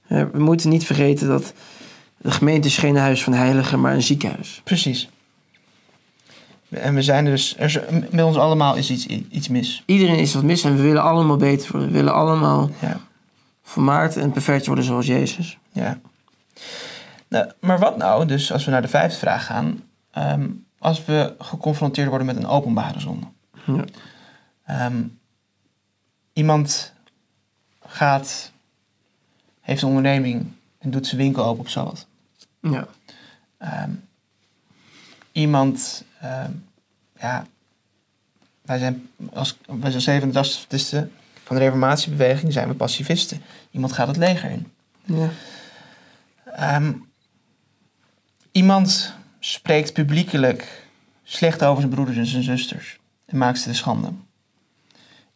We 0.06 0.38
moeten 0.38 0.68
niet 0.68 0.84
vergeten 0.84 1.28
dat 1.28 1.52
de 2.22 2.30
gemeente 2.30 2.68
is 2.68 2.78
geen 2.78 2.96
huis 2.96 3.22
van 3.24 3.32
heiligen, 3.32 3.80
maar 3.80 3.94
een 3.94 4.02
ziekenhuis. 4.02 4.60
Precies. 4.64 5.08
En 6.68 6.94
we 6.94 7.02
zijn 7.02 7.24
dus, 7.24 7.56
er 7.58 7.64
is, 7.64 7.78
met 8.10 8.24
ons 8.24 8.36
allemaal 8.36 8.76
is 8.76 8.90
iets, 8.90 9.06
iets 9.06 9.48
mis. 9.48 9.82
Iedereen 9.86 10.18
is 10.18 10.34
wat 10.34 10.42
mis 10.42 10.64
en 10.64 10.76
we 10.76 10.82
willen 10.82 11.02
allemaal 11.02 11.36
beter 11.36 11.70
worden. 11.72 11.88
We 11.90 11.96
willen 11.96 12.14
allemaal 12.14 12.70
Ja, 12.80 13.00
vermaard 13.62 14.16
en 14.16 14.32
perfect 14.32 14.66
worden 14.66 14.84
zoals 14.84 15.06
Jezus. 15.06 15.58
ja. 15.72 16.00
Nou, 17.28 17.50
maar 17.60 17.78
wat 17.78 17.96
nou, 17.96 18.26
dus 18.26 18.52
als 18.52 18.64
we 18.64 18.70
naar 18.70 18.82
de 18.82 18.88
vijfde 18.88 19.18
vraag 19.18 19.46
gaan, 19.46 19.82
ehm, 20.10 20.48
als 20.78 21.04
we 21.04 21.34
geconfronteerd 21.38 22.08
worden 22.08 22.26
met 22.26 22.36
een 22.36 22.46
openbare 22.46 23.00
zonde. 23.00 23.26
Ja. 23.66 23.84
Ehm, 24.64 25.02
iemand 26.32 26.92
gaat, 27.86 28.52
heeft 29.60 29.82
een 29.82 29.88
onderneming 29.88 30.46
en 30.78 30.90
doet 30.90 31.06
zijn 31.06 31.20
winkel 31.20 31.44
open 31.44 31.60
op 31.60 31.68
Sabbat. 31.68 32.06
Ja. 32.60 32.88
Ehm, 33.58 33.90
iemand, 35.32 36.04
ehm, 36.20 36.52
ja, 37.18 37.46
wij 38.62 38.78
zijn 38.78 39.08
als 39.32 39.58
wij 39.66 39.90
zijn 39.90 40.02
zevende 40.02 40.38
Adventisten 40.38 41.12
van 41.44 41.56
de 41.56 41.62
Reformatiebeweging 41.62 42.52
zijn 42.52 42.68
we 42.68 42.74
pacifisten. 42.74 43.42
Iemand 43.70 43.92
gaat 43.92 44.06
het 44.06 44.16
leger 44.16 44.50
in. 44.50 44.72
Ja. 45.04 45.30
Ehm, 46.44 46.92
iemand 48.52 49.14
spreekt 49.38 49.92
publiekelijk 49.92 50.88
slecht 51.22 51.64
over 51.64 51.80
zijn 51.80 51.94
broeders 51.94 52.16
en 52.16 52.26
zijn 52.26 52.42
zusters 52.42 52.98
en 53.26 53.38
maakt 53.38 53.58
ze 53.58 53.68
de 53.68 53.74
schande. 53.74 54.12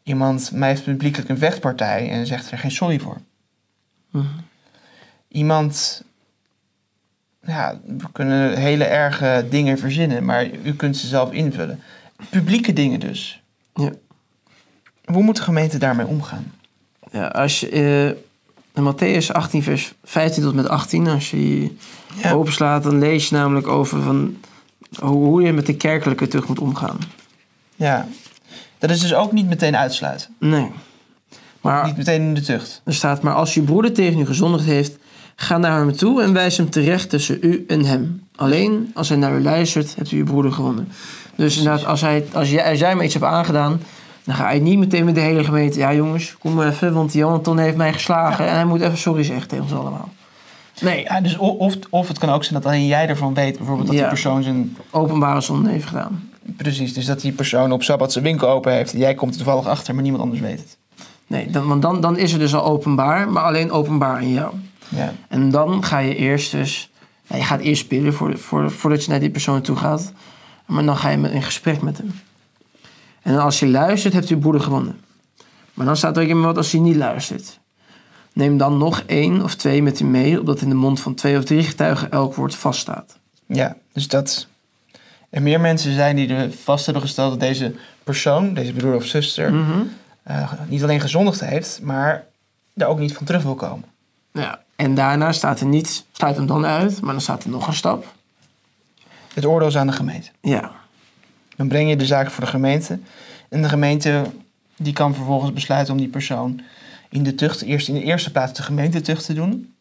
Iemand 0.02 0.50
heeft 0.54 0.84
publiekelijk 0.84 1.28
een 1.28 1.38
vechtpartij 1.38 2.10
en 2.10 2.26
zegt 2.26 2.50
er 2.50 2.58
geen 2.58 2.70
sorry 2.70 2.98
voor. 2.98 3.20
Mhm. 4.10 4.26
Iemand, 5.28 6.04
ja, 7.46 7.80
we 7.98 8.06
kunnen 8.12 8.56
hele 8.56 8.84
erge 8.84 9.46
dingen 9.50 9.78
verzinnen, 9.78 10.24
maar 10.24 10.46
u 10.64 10.74
kunt 10.74 10.96
ze 10.96 11.06
zelf 11.06 11.32
invullen. 11.32 11.80
Publieke 12.30 12.72
dingen 12.72 13.00
dus. 13.00 13.42
Ja. 13.74 13.90
Hoe 15.04 15.22
moet 15.22 15.36
de 15.36 15.42
gemeente 15.42 15.78
daarmee 15.78 16.06
omgaan? 16.06 16.52
Ja, 17.12 17.26
als 17.26 17.60
je 17.60 17.68
eh, 17.68 18.06
in 18.74 18.92
Matthäus 18.94 19.26
18, 19.32 19.62
vers 19.62 19.92
15 20.04 20.42
tot 20.42 20.54
met 20.54 20.68
18, 20.68 21.06
als 21.08 21.30
je 21.30 21.36
die 21.36 21.76
Ja. 22.22 22.32
openslaat, 22.32 22.82
dan 22.82 22.98
lees 22.98 23.28
je 23.28 23.34
namelijk 23.34 23.66
over 23.66 24.02
van 24.02 24.36
hoe, 24.98 25.24
hoe 25.24 25.42
je 25.42 25.52
met 25.52 25.66
de 25.66 25.76
kerkelijke 25.76 26.28
tucht 26.28 26.48
moet 26.48 26.58
omgaan. 26.58 26.98
Ja. 27.76 28.06
Dat 28.78 28.90
is 28.90 29.00
dus 29.00 29.14
ook 29.14 29.32
niet 29.32 29.46
meteen 29.48 29.76
uitsluiten. 29.76 30.34
Nee. 30.38 30.70
Maar 31.60 31.86
Niet 31.86 31.96
meteen 31.96 32.20
in 32.22 32.34
de 32.34 32.40
tucht. 32.40 32.80
er 32.84 32.94
staat, 32.94 33.22
maar 33.22 33.34
als 33.34 33.54
je 33.54 33.62
broeder 33.62 33.92
tegen 33.92 34.20
u 34.20 34.26
gezondigd 34.26 34.64
heeft, 34.64 34.96
ga 35.36 35.58
naar 35.58 35.78
hem 35.78 35.96
toe 35.96 36.22
en 36.22 36.32
wijs 36.32 36.56
hem 36.56 36.70
terecht 36.70 37.10
tussen 37.10 37.38
u 37.40 37.64
en 37.68 37.84
hem. 37.84 38.22
Alleen 38.36 38.90
als 38.94 39.08
hij 39.08 39.18
naar 39.18 39.36
u 39.36 39.42
luistert, 39.42 39.94
hebt 39.96 40.10
u 40.12 40.18
uw 40.18 40.24
broeder 40.24 40.52
gewonnen. 40.52 40.88
Dus 41.36 41.56
inderdaad, 41.56 41.84
als, 41.86 42.00
hij, 42.00 42.24
als, 42.32 42.50
jij, 42.50 42.70
als 42.70 42.78
jij 42.78 42.88
hem 42.88 43.00
iets 43.00 43.14
hebt 43.14 43.26
aangedaan, 43.26 43.80
dan 44.24 44.34
ga 44.34 44.50
je 44.50 44.60
niet 44.60 44.78
meteen 44.78 45.04
met 45.04 45.14
de 45.14 45.20
hele 45.20 45.44
gemeente. 45.44 45.78
Ja, 45.78 45.94
jongens, 45.94 46.36
kom 46.38 46.54
maar 46.54 46.68
even, 46.68 46.92
want 46.94 47.12
die 47.12 47.24
Anton 47.24 47.58
heeft 47.58 47.76
mij 47.76 47.92
geslagen 47.92 48.46
en 48.48 48.54
hij 48.54 48.64
moet 48.64 48.80
even 48.80 48.98
sorry 48.98 49.22
zeggen 49.24 49.48
tegen 49.48 49.64
ons 49.64 49.74
allemaal. 49.74 50.08
Nee, 50.80 51.02
Ja, 51.02 51.20
dus 51.20 51.36
of, 51.36 51.74
of 51.90 52.08
het 52.08 52.18
kan 52.18 52.28
ook 52.28 52.44
zijn 52.44 52.60
dat 52.62 52.72
alleen 52.72 52.86
jij 52.86 53.08
ervan 53.08 53.34
weet, 53.34 53.56
bijvoorbeeld 53.56 53.86
dat 53.86 53.96
Ja. 53.96 54.00
die 54.02 54.10
persoon 54.10 54.42
zijn. 54.42 54.76
openbare 54.90 55.40
zonde 55.40 55.70
heeft 55.70 55.86
gedaan. 55.86 56.28
Precies, 56.56 56.94
dus 56.94 57.06
dat 57.06 57.20
die 57.20 57.32
persoon 57.32 57.72
op 57.72 57.82
sabbat 57.82 58.12
zijn 58.12 58.24
winkel 58.24 58.48
open 58.48 58.72
heeft. 58.72 58.92
En 58.92 58.98
jij 58.98 59.14
komt 59.14 59.30
er 59.30 59.36
toevallig 59.36 59.66
achter, 59.66 59.94
maar 59.94 60.02
niemand 60.02 60.22
anders 60.22 60.40
weet 60.42 60.58
het. 60.58 60.76
Nee, 61.26 61.50
dan, 61.50 61.66
want 61.66 61.82
dan, 61.82 62.00
dan 62.00 62.16
is 62.18 62.30
het 62.32 62.40
dus 62.40 62.54
al 62.54 62.64
openbaar, 62.64 63.28
maar 63.28 63.42
alleen 63.42 63.70
openbaar 63.70 64.16
aan 64.16 64.32
jou. 64.32 64.54
Ja. 64.94 65.12
En 65.28 65.50
dan 65.50 65.84
ga 65.84 65.98
je 65.98 66.14
eerst 66.16 66.50
dus... 66.50 66.90
nou, 67.26 67.40
je 67.40 67.46
gaat 67.46 67.60
eerst 67.60 67.88
bidden 67.88 68.14
voor, 68.14 68.38
voor, 68.38 68.70
voordat 68.70 69.04
je 69.04 69.10
naar 69.10 69.20
die 69.20 69.30
persoon 69.30 69.60
toe 69.62 69.76
gaat. 69.76 70.12
Maar 70.66 70.84
dan 70.84 70.96
ga 70.96 71.08
je 71.08 71.16
met, 71.16 71.32
in 71.32 71.42
gesprek 71.42 71.82
met 71.82 71.98
hem. 71.98 72.12
En 73.22 73.38
als 73.38 73.58
je 73.58 73.66
luistert, 73.66 74.14
hebt 74.14 74.30
u 74.30 74.36
broeder 74.36 74.60
gewonnen. 74.60 75.00
Maar 75.74 75.86
dan 75.86 75.96
staat 75.96 76.16
er 76.16 76.22
ook 76.22 76.28
in 76.28 76.40
wat 76.42 76.56
als 76.56 76.72
hij 76.72 76.80
niet 76.80 76.96
luistert. 76.96 77.58
Neem 78.32 78.56
dan 78.58 78.78
nog 78.78 79.02
één 79.06 79.42
of 79.42 79.54
twee 79.54 79.82
met 79.82 80.00
u 80.00 80.04
mee... 80.04 80.40
opdat 80.40 80.60
in 80.60 80.68
de 80.68 80.74
mond 80.74 81.00
van 81.00 81.14
twee 81.14 81.38
of 81.38 81.44
drie 81.44 81.62
getuigen 81.62 82.10
elk 82.10 82.34
woord 82.34 82.54
vaststaat. 82.54 83.18
ja, 83.46 83.76
dus 83.92 84.08
dat 84.08 84.46
er 85.30 85.42
meer 85.42 85.60
mensen 85.60 85.94
zijn 85.94 86.16
die 86.16 86.28
er 86.34 86.52
vast 86.52 86.84
hebben 86.84 87.02
gesteld 87.02 87.30
dat 87.30 87.40
deze 87.40 87.74
persoon, 88.04 88.54
deze 88.54 88.72
broer 88.72 88.94
of 88.94 89.04
zuster, 89.04 89.52
Mhm. 89.52 89.80
eh, 90.22 90.52
niet 90.68 90.82
alleen 90.82 91.00
gezondigd 91.00 91.40
heeft, 91.40 91.80
maar 91.82 92.24
daar 92.74 92.88
ook 92.88 92.98
niet 92.98 93.12
van 93.14 93.26
terug 93.26 93.42
wil 93.42 93.54
komen. 93.54 93.84
ja. 94.32 94.62
En 94.76 94.94
daarna 94.94 95.32
staat 95.32 95.60
er 95.60 95.66
niet... 95.66 96.04
Sluit 96.12 96.36
hem 96.36 96.46
dan 96.46 96.66
uit, 96.66 97.00
maar 97.00 97.12
dan 97.12 97.20
staat 97.20 97.44
er 97.44 97.50
nog 97.50 97.66
een 97.66 97.74
stap. 97.74 98.14
Het 99.34 99.44
oordeel 99.46 99.68
is 99.68 99.76
aan 99.76 99.86
de 99.86 99.92
gemeente. 99.92 100.30
Ja, 100.40 100.70
Dan 101.56 101.68
breng 101.68 101.88
je 101.88 101.96
de 101.96 102.06
zaak 102.06 102.30
voor 102.30 102.44
de 102.44 102.50
gemeente. 102.50 102.98
En 103.48 103.62
de 103.62 103.68
gemeente 103.68 104.24
die 104.76 104.92
kan 104.92 105.14
vervolgens 105.14 105.52
besluiten 105.52 105.92
om 105.94 106.00
die 106.00 106.08
persoon 106.08 106.60
in 107.08 107.22
de 107.22 107.34
tucht, 107.34 107.62
eerst 107.62 107.88
in 107.88 107.94
de 107.94 108.02
eerste 108.02 108.30
plaats 108.32 108.52
de 108.52 108.62
gemeentetucht 108.62 109.24
te 109.24 109.34
doen. 109.34 109.74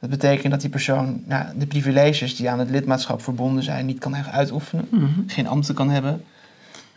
Dat 0.00 0.10
betekent 0.10 0.50
dat 0.52 0.60
die 0.60 0.70
persoon 0.70 1.22
nou, 1.24 1.44
de 1.58 1.66
privileges 1.66 2.36
die 2.36 2.50
aan 2.50 2.58
het 2.58 2.70
lidmaatschap 2.70 3.22
verbonden 3.22 3.62
zijn 3.62 3.86
niet 3.86 3.98
kan 3.98 4.16
uitoefenen. 4.16 4.88
Mhm. 4.90 5.08
Geen 5.26 5.46
ambten 5.48 5.74
kan 5.74 5.90
hebben. 5.90 6.24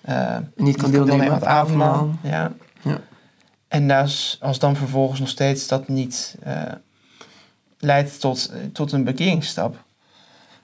eh, 0.02 0.36
En 0.36 0.52
niet 0.56 0.78
kan 0.78 0.92
deelnemen 0.92 1.28
aan 1.28 1.34
het 1.34 1.46
avondmaal. 1.46 2.10
Ja. 2.24 2.52
Ja. 2.82 3.00
En 3.68 3.92
als, 3.92 4.38
als 4.42 4.60
dan 4.60 4.76
vervolgens 4.76 5.20
nog 5.20 5.30
steeds 5.30 5.68
dat 5.68 5.88
niet 5.88 6.36
eh, 6.44 6.62
leidt 7.80 8.20
tot, 8.20 8.52
tot 8.74 8.92
een 8.92 9.04
bekeringsstap, 9.04 9.78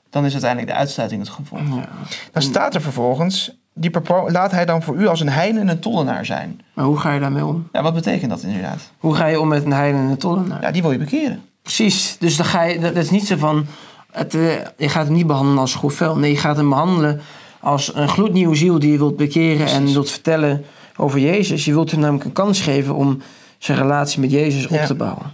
dan 0.10 0.26
is 0.26 0.32
uiteindelijk 0.32 0.72
de 0.72 0.78
uitsluiting 0.78 1.22
het 1.22 1.30
gevolg. 1.30 1.62
ja. 1.62 1.90
Dan 2.32 2.42
staat 2.42 2.76
er 2.76 2.82
vervolgens, 2.82 3.52
die 3.74 3.92
laat 4.28 4.52
hij 4.52 4.66
dan 4.66 4.84
voor 4.84 4.96
u 4.96 5.08
als 5.08 5.20
een 5.20 5.30
heiden 5.30 5.62
en 5.62 5.68
een 5.68 5.80
tollenaar 5.80 6.26
zijn. 6.26 6.62
Maar 6.74 6.86
hoe 6.86 6.98
ga 6.98 7.14
je 7.14 7.20
daarmee 7.20 7.46
om? 7.46 7.68
Ja, 7.72 7.82
wat 7.82 7.94
betekent 7.94 8.30
dat 8.30 8.44
inderdaad? 8.44 8.92
Hoe 8.98 9.16
ga 9.16 9.26
je 9.26 9.40
om 9.40 9.48
met 9.48 9.66
een 9.66 9.74
heiden 9.74 10.02
en 10.02 10.08
een 10.08 10.18
tollenaar? 10.18 10.62
Ja, 10.62 10.72
die 10.72 10.82
wil 10.82 10.92
je 10.92 10.98
bekeren. 10.98 11.44
Precies. 11.62 12.16
Dus 12.20 12.38
dan 12.38 12.46
ga 12.46 12.64
je, 12.64 12.80
dat, 12.80 12.96
is 12.96 13.10
niet 13.10 13.28
zo 13.28 13.38
van. 13.38 13.66
Het, 14.12 14.36
eh, 14.36 14.54
je 14.78 14.90
gaat 14.90 15.06
hem 15.06 15.16
niet 15.16 15.28
behandelen 15.28 15.60
als 15.60 15.76
goed 15.76 15.94
vel. 15.94 16.18
Nee, 16.18 16.32
je 16.32 16.38
gaat 16.38 16.58
hem 16.58 16.70
behandelen 16.70 17.22
als 17.60 17.96
een 17.96 18.10
gloednieuwe 18.10 18.56
ziel 18.56 18.80
die 18.80 18.92
je 18.92 18.98
wilt 18.98 19.18
bekeren 19.18 19.68
en 19.68 19.86
wilt 19.86 20.12
vertellen 20.12 20.66
over 20.96 21.20
Jezus. 21.20 21.66
Je 21.66 21.74
wilt 21.74 21.92
hem 21.92 22.00
namelijk 22.00 22.26
een 22.26 22.32
kans 22.32 22.62
geven 22.62 22.96
om 22.96 23.22
zijn 23.58 23.78
relatie 23.78 24.20
met 24.20 24.32
Jezus 24.32 24.68
op 24.68 24.80
te 24.80 24.96
bouwen. 24.96 25.34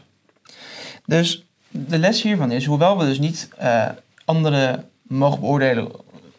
Dus 1.05 1.45
de 1.71 1.97
les 1.97 2.21
hiervan 2.21 2.51
is, 2.51 2.65
hoewel 2.65 2.97
we 2.97 3.05
dus 3.05 3.19
niet 3.19 3.49
eh, 3.57 3.85
anderen 4.25 4.85
mogen 5.01 5.39
beoordelen, 5.39 5.87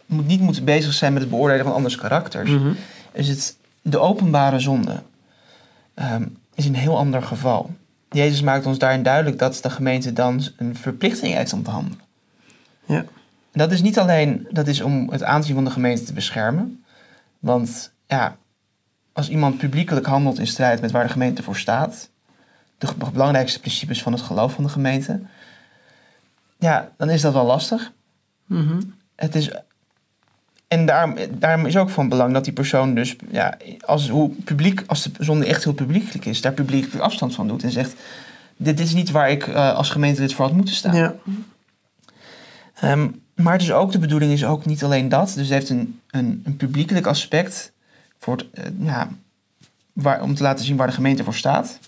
moet 0.06 0.26
niet 0.26 0.40
moeten 0.40 0.64
bezig 0.64 0.92
zijn 0.92 1.12
met 1.12 1.22
het 1.22 1.30
beoordelen 1.30 1.64
van 1.64 1.74
anders 1.74 1.96
karakters, 1.96 2.50
Mhm. 2.50 2.72
is 3.12 3.28
het 3.28 3.56
de 3.82 3.98
openbare 3.98 4.58
zonde 4.58 5.02
ehm, 5.94 6.26
is 6.54 6.66
een 6.66 6.74
heel 6.74 6.96
ander 6.96 7.22
geval. 7.22 7.70
Jezus 8.10 8.42
maakt 8.42 8.66
ons 8.66 8.78
daarin 8.78 9.02
duidelijk 9.02 9.38
dat 9.38 9.58
de 9.62 9.70
gemeente 9.70 10.12
dan 10.12 10.42
een 10.56 10.76
verplichting 10.76 11.34
heeft 11.34 11.52
om 11.52 11.62
te 11.62 11.70
handelen. 11.70 12.00
Ja. 12.86 12.96
En 13.52 13.58
dat 13.58 13.72
is 13.72 13.82
niet 13.82 13.98
alleen 13.98 14.46
dat 14.50 14.66
is 14.66 14.80
om 14.80 15.10
het 15.10 15.22
aanzien 15.22 15.54
van 15.54 15.64
de 15.64 15.70
gemeente 15.70 16.02
te 16.04 16.12
beschermen. 16.12 16.84
Want 17.38 17.92
ja, 18.06 18.36
als 19.12 19.28
iemand 19.28 19.58
publiekelijk 19.58 20.06
handelt 20.06 20.38
in 20.38 20.46
strijd 20.46 20.80
met 20.80 20.90
waar 20.90 21.04
de 21.06 21.12
gemeente 21.12 21.42
voor 21.42 21.56
staat, 21.56 22.08
de 22.88 23.10
belangrijkste 23.12 23.60
principes 23.60 24.02
van 24.02 24.12
het 24.12 24.22
geloof 24.22 24.52
van 24.52 24.64
de 24.64 24.70
gemeente, 24.70 25.20
ja, 26.58 26.90
dan 26.96 27.10
is 27.10 27.20
dat 27.20 27.32
wel 27.32 27.46
lastig. 27.46 27.92
Mhm. 28.46 28.80
Het 29.14 29.34
is, 29.34 29.50
en 30.68 30.86
daarom, 30.86 31.16
daarom 31.30 31.66
is 31.66 31.76
ook 31.76 31.90
van 31.90 32.08
belang 32.08 32.32
dat 32.32 32.44
die 32.44 32.52
persoon 32.52 32.94
dus, 32.94 33.16
ja, 33.30 33.56
als, 33.80 34.08
hoe 34.08 34.30
publiek, 34.44 34.82
als 34.86 35.02
de 35.02 35.10
zonde 35.24 35.46
echt 35.46 35.64
heel 35.64 35.72
publiekelijk 35.72 36.24
is, 36.24 36.40
daar 36.40 36.52
publiekelijk 36.52 37.04
afstand 37.04 37.34
van 37.34 37.48
doet 37.48 37.62
en 37.62 37.70
zegt, 37.70 37.94
dit 38.56 38.80
is 38.80 38.94
niet 38.94 39.10
waar 39.10 39.30
ik 39.30 39.46
eh, 39.46 39.74
als 39.74 39.90
gemeentelid 39.90 40.34
voor 40.34 40.44
had 40.44 40.54
moeten 40.54 40.74
staan. 40.74 40.94
Ja. 40.94 41.14
Ehm, 42.74 43.08
maar 43.34 43.58
dus 43.58 43.72
ook 43.72 43.92
de 43.92 43.98
bedoeling 43.98 44.32
is 44.32 44.44
ook 44.44 44.64
niet 44.64 44.84
alleen 44.84 45.08
dat. 45.08 45.26
Dus 45.26 45.48
het 45.48 45.48
heeft 45.48 45.68
een, 45.68 46.00
een, 46.10 46.42
een 46.44 46.56
publiekelijk 46.56 47.06
aspect 47.06 47.72
voor 48.18 48.36
het, 48.36 48.46
eh, 48.52 48.64
ja, 48.78 49.08
waar, 49.92 50.22
om 50.22 50.34
te 50.34 50.42
laten 50.42 50.64
zien 50.64 50.76
waar 50.76 50.86
de 50.86 50.92
gemeente 50.92 51.24
voor 51.24 51.34
staat. 51.34 51.78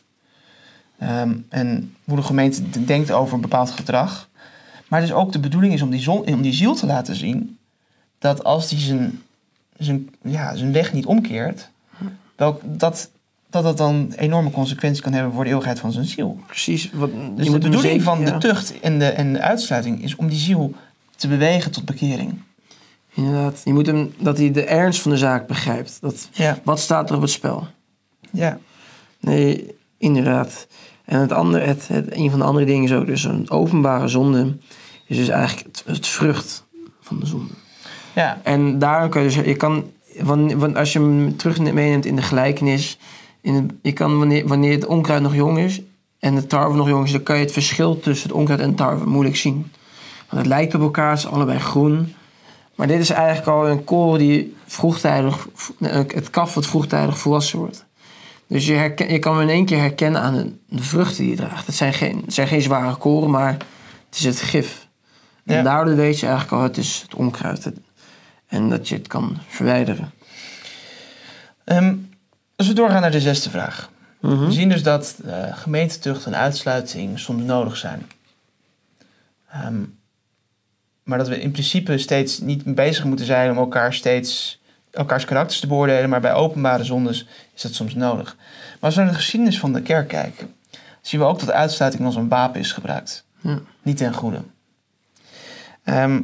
Ehm, 1.05 1.33
en 1.49 1.95
hoe 2.05 2.17
de 2.17 2.23
gemeente 2.23 2.85
denkt 2.85 3.11
over 3.11 3.35
een 3.35 3.41
bepaald 3.41 3.71
gedrag. 3.71 4.29
Maar 4.89 5.01
dus 5.01 5.13
ook 5.13 5.33
de 5.33 5.39
bedoeling 5.39 5.73
is 5.73 5.83
om 5.83 5.91
die, 5.91 6.01
zon, 6.01 6.27
om 6.27 6.43
die 6.43 6.53
ziel 6.53 6.75
te 6.75 6.87
laten 6.87 7.15
zien 7.15 7.59
dat 8.19 8.45
als 8.45 8.69
die 8.69 8.79
zijn, 8.79 9.23
zijn, 9.79 10.09
ja, 10.23 10.57
zijn 10.57 10.73
weg 10.73 10.93
niet 10.93 11.07
omkeert, 11.07 11.71
welk, 12.37 12.61
dat, 12.65 13.11
dat 13.51 13.63
dat 13.63 13.77
dan 13.77 14.13
enorme 14.17 14.51
consequenties 14.51 15.03
kan 15.03 15.13
hebben 15.13 15.33
voor 15.33 15.43
de 15.43 15.49
eeuwigheid 15.49 15.81
van 15.81 15.93
zijn 15.93 16.05
ziel. 16.05 16.39
Precies. 16.47 16.91
Wat, 16.93 17.11
Dus 17.37 17.51
de 17.51 17.59
bedoeling 17.59 18.03
van 18.03 18.21
ja. 18.21 18.31
de 18.31 18.39
tucht 18.39 18.81
en 18.81 18.99
de, 18.99 19.09
en 19.09 19.33
de 19.33 19.41
uitsluiting 19.41 20.03
is 20.03 20.17
om 20.17 20.29
die 20.29 20.39
ziel 20.39 20.75
te 21.17 21.29
bewegen 21.29 21.71
tot 21.71 21.85
bekering. 21.85 22.41
Inderdaad. 23.15 23.61
Je 23.65 23.73
moet 23.73 23.87
hem, 23.87 24.15
dat 24.19 24.39
hij 24.39 24.51
de 24.51 24.65
ernst 24.65 25.01
van 25.01 25.11
de 25.11 25.17
zaak 25.17 25.47
begrijpt. 25.47 25.99
Dat, 26.01 26.29
Ja, 26.33 26.59
wat 26.65 26.81
staat 26.81 27.11
er 27.11 27.17
op 27.17 27.23
het 27.23 27.31
spel? 27.31 27.67
ja, 28.31 28.59
Nee, 29.21 29.75
inderdaad. 29.99 30.67
En 31.05 31.21
het 31.21 31.33
andere, 31.33 31.65
het, 31.65 31.89
het, 31.89 32.17
een 32.17 32.31
van 32.31 32.39
de 32.39 32.45
andere 32.45 32.67
dingen 32.67 32.85
is 32.85 32.93
ook 32.93 33.07
dus 33.07 33.25
een 33.25 33.51
openbare 33.51 34.09
zonde. 34.09 34.57
Is 35.07 35.17
dus 35.17 35.29
eigenlijk 35.29 35.67
het, 35.67 35.83
het 35.87 36.07
vrucht 36.07 36.65
van 37.01 37.21
de 37.21 37.27
zonde. 37.27 37.53
ja, 38.15 38.41
En 38.43 38.79
daarom 38.79 39.09
kan 39.11 39.23
je 39.23 39.29
dus, 39.29 39.37
je 39.47 39.55
kan, 39.57 39.85
wan- 40.21 40.59
wan- 40.59 40.77
als 40.77 40.93
je 40.93 40.99
hem 40.99 41.37
terug 41.37 41.59
meeneemt 41.61 42.07
in 42.07 42.17
de 42.17 42.23
gelijkenis, 42.23 42.99
in 43.41 43.55
het, 43.55 43.73
je 43.83 43.93
kan 43.93 44.19
wanneer, 44.19 44.47
wanneer 44.49 44.73
het 44.73 44.87
onkruid 44.87 45.23
nog 45.23 45.35
jong 45.35 45.59
is 45.59 45.81
en 46.19 46.35
de 46.35 46.47
tarwe 46.47 46.77
nog 46.77 46.89
jong 46.89 47.05
is, 47.05 47.13
dan 47.13 47.23
kan 47.23 47.37
je 47.37 47.43
het 47.43 47.53
verschil 47.53 48.01
tussen 48.01 48.29
het 48.29 48.37
onkruid 48.39 48.61
en 48.61 48.75
tarwe 48.75 49.07
moeilijk 49.07 49.37
zien. 49.37 49.73
Want 50.29 50.43
het 50.43 50.47
lijkt 50.47 50.75
op 50.75 50.81
elkaar, 50.81 51.11
het 51.11 51.19
is 51.19 51.27
allebei 51.27 51.59
groen. 51.59 52.15
Maar 52.75 52.87
dit 52.87 53.01
is 53.01 53.11
eigenlijk 53.11 53.49
al 53.49 53.69
een 53.69 53.85
kool 53.85 54.17
die 54.19 54.57
vroegtijdig, 54.67 55.49
het 56.07 56.31
kaf 56.31 56.55
wat 56.55 56.67
vroegtijdig 56.67 57.19
volwassen 57.19 57.59
wordt. 57.59 57.85
Dus 58.47 58.67
je, 58.67 58.73
herken, 58.73 59.13
je 59.13 59.19
kan 59.19 59.33
hem 59.39 59.49
in 59.49 59.55
één 59.55 59.65
keer 59.65 59.79
herkennen 59.79 60.21
aan 60.21 60.35
de, 60.35 60.77
de 60.77 60.83
vruchten 60.83 61.17
die 61.23 61.31
je 61.31 61.37
draagt. 61.37 61.67
Het 61.67 61.75
zijn 61.75 61.93
geen, 61.95 62.23
het 62.25 62.35
zijn 62.35 62.49
geen 62.49 62.63
zware 62.63 62.97
koren, 62.97 63.31
maar 63.31 63.53
het 64.09 64.19
is 64.19 64.25
het 64.25 64.41
gif. 64.41 64.87
Ja. 65.45 65.57
En 65.57 65.65
daardoor 65.65 65.97
weet 65.97 66.21
je 66.21 66.27
eigenlijk 66.27 66.57
al, 66.57 66.63
het 66.63 66.77
is 66.77 67.01
het 67.03 67.15
onkruid. 67.15 67.65
Het- 67.65 67.79
en 68.47 68.69
dat 68.69 68.89
je 68.89 68.95
het 68.95 69.07
kan 69.07 69.39
verwijderen. 69.49 70.11
Ehm, 71.65 71.95
als 72.57 72.67
we 72.67 72.73
doorgaan 72.73 73.01
naar 73.01 73.11
de 73.11 73.21
zesde 73.21 73.51
vraag. 73.51 73.91
Mhm. 74.21 74.45
We 74.45 74.53
zien 74.53 74.69
dus 74.69 74.83
dat 74.83 75.17
eh, 75.25 75.57
gemeentetucht 75.57 76.27
en 76.27 76.37
uitsluiting 76.37 77.19
soms 77.19 77.43
nodig 77.43 77.77
zijn. 77.77 78.11
Ehm, 79.51 79.83
maar 81.03 81.19
dat 81.19 81.29
we 81.29 81.41
in 81.41 81.51
principe 81.51 81.99
steeds 81.99 82.39
niet 82.39 82.75
bezig 82.75 83.05
moeten 83.05 83.27
zijn 83.27 83.51
om 83.51 83.57
elkaar 83.57 83.95
steeds 83.95 84.61
elkaars 84.95 85.25
karakters 85.25 85.61
te 85.61 85.67
beoordelen, 85.67 86.11
maar 86.11 86.21
bij 86.21 86.35
openbare 86.35 86.85
zondes 86.85 87.27
is 87.55 87.63
dat 87.63 87.75
soms 87.75 87.95
nodig. 87.95 88.37
Maar 88.37 88.79
als 88.81 88.95
we 88.95 89.01
naar 89.01 89.11
de 89.11 89.17
geschiedenis 89.17 89.59
van 89.59 89.73
de 89.73 89.83
kerk 89.83 90.09
kijken, 90.09 90.55
zien 91.01 91.21
we 91.21 91.27
ook 91.27 91.41
dat 91.41 91.51
uitsluiting 91.51 92.05
als 92.05 92.17
een 92.17 92.29
wapen 92.29 92.61
is 92.61 92.73
gebruikt. 92.73 93.25
Ja. 93.41 93.59
Niet 93.83 93.97
ten 93.97 94.15
goede. 94.15 94.43
Ehm, 95.85 96.21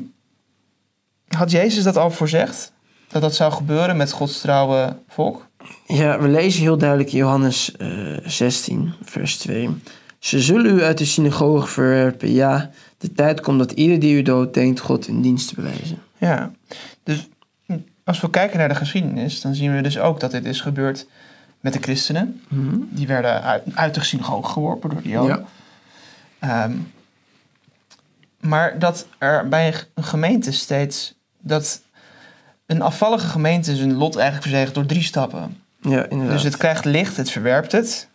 had 1.29 1.51
Jezus 1.51 1.85
dat 1.85 1.97
al 1.97 2.11
voorzegd? 2.11 2.73
Dat 3.09 3.23
dat 3.23 3.35
zou 3.35 3.53
gebeuren 3.53 3.97
met 3.97 4.13
Gods 4.13 4.41
trouwe 4.41 4.97
volk? 5.09 5.49
Ja, 5.87 6.21
we 6.21 6.29
lezen 6.29 6.63
heel 6.63 6.79
duidelijk 6.79 7.13
in 7.13 7.19
Johannes 7.19 7.77
eh 7.77 8.17
16, 8.25 8.93
vers 9.03 9.37
2. 9.39 9.71
Ze 10.19 10.41
zullen 10.41 10.75
u 10.79 10.83
uit 10.83 10.99
de 10.99 11.05
synagoge 11.05 11.67
verwerpen. 11.67 12.33
Ja, 12.33 12.71
de 12.99 13.13
tijd 13.13 13.41
komt 13.41 13.59
dat 13.59 13.73
ieder 13.73 13.99
die 13.99 14.17
u 14.17 14.23
dood 14.23 14.55
denkt 14.55 14.81
God 14.81 15.09
in 15.09 15.23
dienst 15.23 15.49
te 15.49 15.55
bewijzen. 15.55 15.99
Ja, 16.19 16.51
dus 17.03 17.29
als 18.11 18.21
we 18.21 18.31
kijken 18.31 18.59
naar 18.59 18.69
de 18.69 18.75
geschiedenis, 18.75 19.41
dan 19.41 19.55
zien 19.55 19.75
we 19.75 19.81
dus 19.81 19.99
ook 19.99 20.21
dat 20.21 20.31
dit 20.31 20.45
is 20.45 20.61
gebeurd 20.61 21.07
met 21.61 21.73
de 21.73 21.79
christenen. 21.79 22.43
Die 22.91 23.07
werden 23.07 23.43
uit, 23.43 23.63
uit 23.75 23.95
de 23.95 24.05
synagoge 24.05 24.53
geworpen 24.53 24.91
door 24.91 25.03
de 25.03 25.09
Joden. 25.09 25.45
Ehm, 26.39 26.73
maar 28.41 28.79
dat 28.79 29.07
er 29.19 29.49
bij 29.49 29.75
een 29.95 30.05
gemeente 30.05 30.53
steeds... 30.53 31.15
dat 31.41 31.81
een 32.67 32.83
afvallige 32.83 33.27
gemeente 33.27 33.77
zijn 33.77 33.95
lot 33.95 34.15
eigenlijk 34.17 34.47
verzegelt 34.47 34.75
door 34.75 34.87
drie 34.87 35.03
stappen. 35.03 35.63
Ja, 35.81 36.07
inderdaad. 36.09 36.35
Dus 36.35 36.43
het 36.43 36.57
krijgt 36.57 36.85
licht, 36.85 37.17
het 37.17 37.31
verwerpt 37.31 37.73
het. 37.73 38.09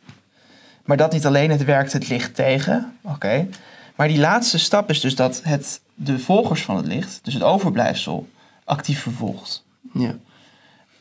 Maar 0.85 0.97
dat 0.97 1.11
niet 1.11 1.25
alleen, 1.25 1.51
het 1.51 1.63
werkt 1.63 1.93
het 1.93 2.09
licht 2.09 2.35
tegen. 2.35 2.97
Oké. 3.01 3.47
Maar 3.95 4.07
die 4.07 4.19
laatste 4.19 4.59
stap 4.59 4.89
is 4.89 4.99
dus 4.99 5.15
dat 5.15 5.41
het 5.43 5.81
de 5.93 6.19
volgers 6.19 6.63
van 6.63 6.75
het 6.77 6.85
licht, 6.85 7.19
dus 7.23 7.33
het 7.33 7.43
overblijfsel, 7.43 8.27
actief 8.63 9.01
vervolgt. 9.01 9.64
Ja. 9.99 10.15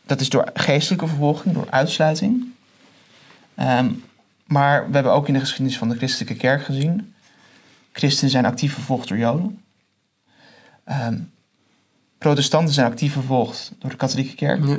Dat 0.07 0.21
is 0.21 0.29
door 0.29 0.51
geestelijke 0.55 1.07
vervolging, 1.07 1.55
door 1.55 1.71
uitsluiting. 1.71 2.53
Ehm, 3.55 3.91
maar 4.47 4.87
we 4.87 4.95
hebben 4.95 5.13
ook 5.13 5.29
in 5.29 5.35
de 5.35 5.41
geschiedenis 5.41 5.79
van 5.79 5.89
de 5.89 5.97
christelijke 5.97 6.35
kerk 6.35 6.65
gezien. 6.65 7.15
Christenen 7.93 8.31
zijn 8.31 8.45
actief 8.45 8.73
vervolgd 8.73 9.09
door 9.09 9.19
Joden. 9.19 9.63
Ehm, 10.85 11.19
protestanten 12.19 12.75
zijn 12.75 12.91
actief 12.91 13.13
vervolgd 13.13 13.73
door 13.79 13.91
de 13.91 13.97
katholieke 13.97 14.35
kerk. 14.35 14.65
ja. 14.65 14.79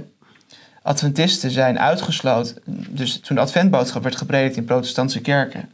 Adventisten 0.81 1.51
zijn 1.51 1.79
uitgesloten. 1.79 2.61
Dus 2.89 3.19
toen 3.19 3.35
de 3.35 3.41
adventboodschap 3.41 4.03
werd 4.03 4.15
gepredikt 4.15 4.55
in 4.55 4.65
protestantse 4.65 5.21
kerken, 5.21 5.71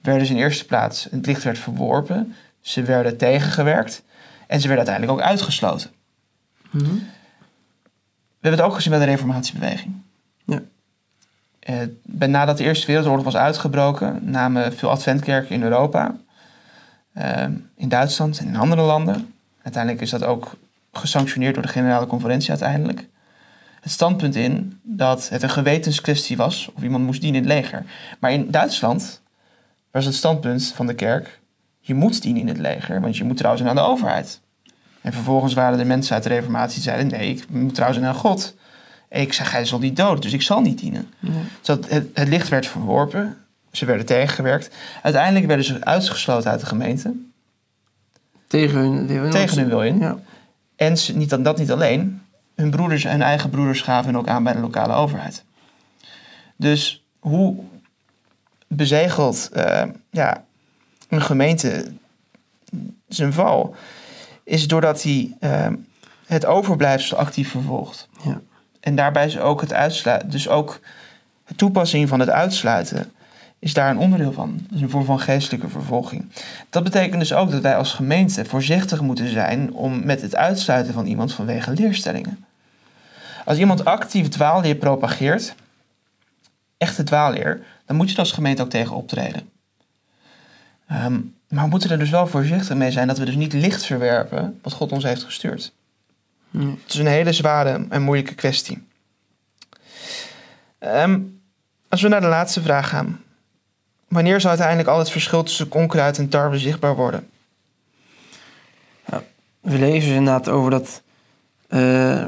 werden 0.00 0.26
ze 0.26 0.32
in 0.32 0.38
eerste 0.38 0.64
plaats, 0.64 1.06
het 1.10 1.26
licht 1.26 1.42
werd 1.42 1.58
verworpen, 1.58 2.34
ze 2.60 2.82
werden 2.82 3.16
tegengewerkt 3.16 4.02
en 4.46 4.60
ze 4.60 4.68
werden 4.68 4.86
uiteindelijk 4.86 5.18
ook 5.18 5.30
uitgesloten. 5.30 5.90
We 6.70 7.00
hebben 8.40 8.60
het 8.60 8.68
ook 8.68 8.74
gezien 8.74 8.90
bij 8.90 9.00
de 9.00 9.06
reformatiebeweging. 9.06 9.94
Ja. 10.44 10.60
Eh, 11.60 12.28
nadat 12.28 12.58
de 12.58 12.64
Eerste 12.64 12.86
Wereldoorlog 12.86 13.24
was 13.24 13.36
uitgebroken, 13.36 14.20
namen 14.22 14.72
veel 14.72 14.90
adventkerken 14.90 15.54
in 15.54 15.62
Europa, 15.62 16.16
eh, 17.12 17.44
in 17.76 17.88
Duitsland 17.88 18.38
en 18.38 18.46
in 18.46 18.56
andere 18.56 18.82
landen. 18.82 19.34
Uiteindelijk 19.62 20.02
is 20.02 20.10
dat 20.10 20.24
ook 20.24 20.56
gesanctioneerd 20.92 21.54
door 21.54 21.62
de 21.62 21.68
Generale 21.68 22.06
Conferentie 22.06 22.50
uiteindelijk. 22.50 23.08
Het 23.80 23.92
standpunt 23.92 24.36
in 24.36 24.80
dat 24.82 25.28
het 25.28 25.42
een 25.42 25.50
gewetenskwestie 25.50 26.36
was 26.36 26.70
of 26.74 26.82
iemand 26.82 27.04
moest 27.04 27.20
dienen 27.20 27.42
in 27.42 27.48
het 27.48 27.58
leger. 27.58 27.84
Maar 28.20 28.32
in 28.32 28.50
Duitsland 28.50 29.20
was 29.90 30.04
het 30.04 30.14
standpunt 30.14 30.72
van 30.74 30.86
de 30.86 30.94
kerk, 30.94 31.40
je 31.80 31.94
moet 31.94 32.22
dienen 32.22 32.40
in 32.40 32.48
het 32.48 32.58
leger, 32.58 33.00
want 33.00 33.16
je 33.16 33.24
moet 33.24 33.36
trouw 33.36 33.56
zijn 33.56 33.68
aan 33.68 33.74
de 33.74 33.80
overheid. 33.80 34.40
En 35.00 35.12
vervolgens 35.12 35.54
waren 35.54 35.78
er 35.78 35.86
mensen 35.86 36.14
uit 36.14 36.22
de 36.22 36.28
reformatie 36.28 36.74
die 36.74 36.82
zeiden, 36.82 37.06
nee, 37.06 37.30
ik 37.30 37.48
moet 37.50 37.74
trouw 37.74 37.92
zijn 37.92 38.04
aan 38.04 38.14
God. 38.14 38.54
Ik 39.08 39.32
zeg, 39.32 39.52
hij 39.52 39.64
zal 39.64 39.78
niet 39.78 39.96
doden, 39.96 40.20
dus 40.20 40.32
ik 40.32 40.42
zal 40.42 40.60
niet 40.60 40.78
dienen. 40.78 41.10
Ja. 41.18 41.30
Dus 41.62 41.68
het, 41.88 42.10
het 42.14 42.28
licht 42.28 42.48
werd 42.48 42.66
verworpen, 42.66 43.36
ze 43.72 43.84
werden 43.84 44.06
tegengewerkt. 44.06 44.74
Uiteindelijk 45.02 45.46
werden 45.46 45.64
ze 45.64 45.84
uitgesloten 45.84 46.50
uit 46.50 46.60
de 46.60 46.66
gemeente. 46.66 47.12
Tegen 48.46 48.78
hun, 48.78 49.06
tegen 49.06 49.30
Tegen 49.30 49.58
hun 49.58 49.68
wil 49.68 49.82
in. 49.82 49.98
Ja. 49.98 50.18
En 50.76 50.98
ze, 50.98 51.16
niet, 51.16 51.30
dan- 51.30 51.42
dat 51.42 51.58
niet 51.58 51.70
alleen, 51.72 52.22
hun 52.54 52.70
broeders 52.70 53.04
en 53.04 53.22
eigen 53.22 53.50
broeders 53.50 53.80
gaven 53.80 54.10
hun 54.10 54.18
ook 54.20 54.28
aan 54.28 54.44
bij 54.44 54.52
de 54.52 54.60
lokale 54.60 54.92
overheid. 54.92 55.44
Dus 56.56 57.04
hoe 57.18 57.56
bezegelt 58.66 59.48
eh, 59.52 59.82
ja, 60.10 60.44
een 61.08 61.22
gemeente 61.22 61.92
zijn 63.08 63.32
val, 63.32 63.74
is 64.44 64.68
doordat 64.68 65.02
hij 65.02 65.36
eh, 65.40 65.66
het 66.26 66.46
overblijfsel 66.46 67.16
actief 67.16 67.50
vervolgt. 67.50 68.08
Ja. 68.24 68.40
En 68.80 68.94
daarbij 68.94 69.26
is 69.26 69.38
ook 69.38 69.60
het 69.60 69.72
uitsluiten, 69.72 70.30
dus 70.30 70.48
ook 70.48 70.80
de 71.46 71.54
toepassing 71.54 72.08
van 72.08 72.20
het 72.20 72.30
uitsluiten, 72.30 73.12
is 73.58 73.74
daar 73.74 73.90
een 73.90 73.98
onderdeel 73.98 74.32
van. 74.32 74.66
Dus 74.70 74.80
een 74.80 74.90
vorm 74.90 75.04
van 75.04 75.20
geestelijke 75.20 75.68
vervolging. 75.68 76.28
Dat 76.70 76.84
betekent 76.84 77.20
dus 77.20 77.32
ook 77.32 77.50
dat 77.50 77.62
wij 77.62 77.76
als 77.76 77.92
gemeente 77.92 78.44
voorzichtig 78.44 79.00
moeten 79.00 79.28
zijn 79.28 79.72
om 79.72 80.04
met 80.04 80.22
het 80.22 80.36
uitsluiten 80.36 80.92
van 80.92 81.06
iemand 81.06 81.34
vanwege 81.34 81.70
leerstellingen. 81.70 82.44
Als 83.44 83.58
iemand 83.58 83.84
actief 83.84 84.28
dwaalleer 84.28 84.74
propageert, 84.74 85.54
echte 86.76 87.02
dwaalleer, 87.02 87.62
dan 87.86 87.96
moet 87.96 88.08
je 88.08 88.14
er 88.14 88.20
als 88.20 88.32
gemeente 88.32 88.62
ook 88.62 88.70
tegen 88.70 88.96
optreden. 88.96 89.48
Ehm, 90.90 91.20
maar 91.48 91.64
we 91.64 91.70
moeten 91.70 91.90
er 91.90 91.98
dus 91.98 92.10
wel 92.10 92.26
voorzichtig 92.26 92.76
mee 92.76 92.90
zijn 92.90 93.06
dat 93.06 93.18
we 93.18 93.24
dus 93.24 93.34
niet 93.34 93.52
licht 93.52 93.86
verwerpen 93.86 94.58
wat 94.62 94.72
God 94.72 94.92
ons 94.92 95.04
heeft 95.04 95.22
gestuurd. 95.22 95.72
Het 96.50 96.88
is 96.88 96.94
een 96.94 97.06
hele 97.06 97.32
zware 97.32 97.86
en 97.88 98.02
moeilijke 98.02 98.34
kwestie. 98.34 98.86
Ehm, 100.78 101.20
als 101.88 102.02
we 102.02 102.08
naar 102.08 102.20
de 102.20 102.26
laatste 102.26 102.62
vraag 102.62 102.88
gaan. 102.88 103.22
Wanneer 104.08 104.40
zal 104.40 104.50
uiteindelijk 104.50 104.88
al 104.88 104.98
het 104.98 105.10
verschil 105.10 105.42
tussen 105.42 105.72
onkruid 105.72 106.18
en 106.18 106.28
tarwe 106.28 106.58
zichtbaar 106.58 106.96
worden? 106.96 107.28
We 109.60 109.78
lezen 109.78 110.14
inderdaad 110.14 110.48
over 110.48 110.70
dat 110.70 111.02
eh, 111.68 112.26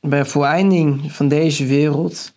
bij 0.00 0.24
voleinding 0.24 1.12
van 1.12 1.28
deze 1.28 1.66
wereld, 1.66 2.32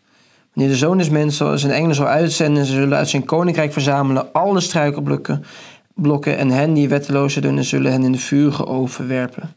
wanneer 0.53 0.71
de 0.71 0.77
zoon 0.77 0.97
des 0.97 1.09
mensen 1.09 1.59
zijn 1.59 1.71
engelen 1.71 1.95
zal 1.95 2.07
uitzenden, 2.07 2.65
ze 2.65 2.73
zullen 2.73 2.97
uit 2.97 3.09
zijn 3.09 3.25
koninkrijk 3.25 3.73
verzamelen 3.73 4.33
alle 4.33 4.59
struikelblokken 4.59 5.45
blokken 5.93 6.37
en 6.37 6.49
hen 6.49 6.73
die 6.73 6.89
wetteloos 6.89 7.33
doen, 7.33 7.63
zullen 7.63 7.91
hen 7.91 8.03
in 8.03 8.11
de 8.11 8.17
vurige 8.17 8.65
oven 8.65 9.07
werpen. 9.07 9.53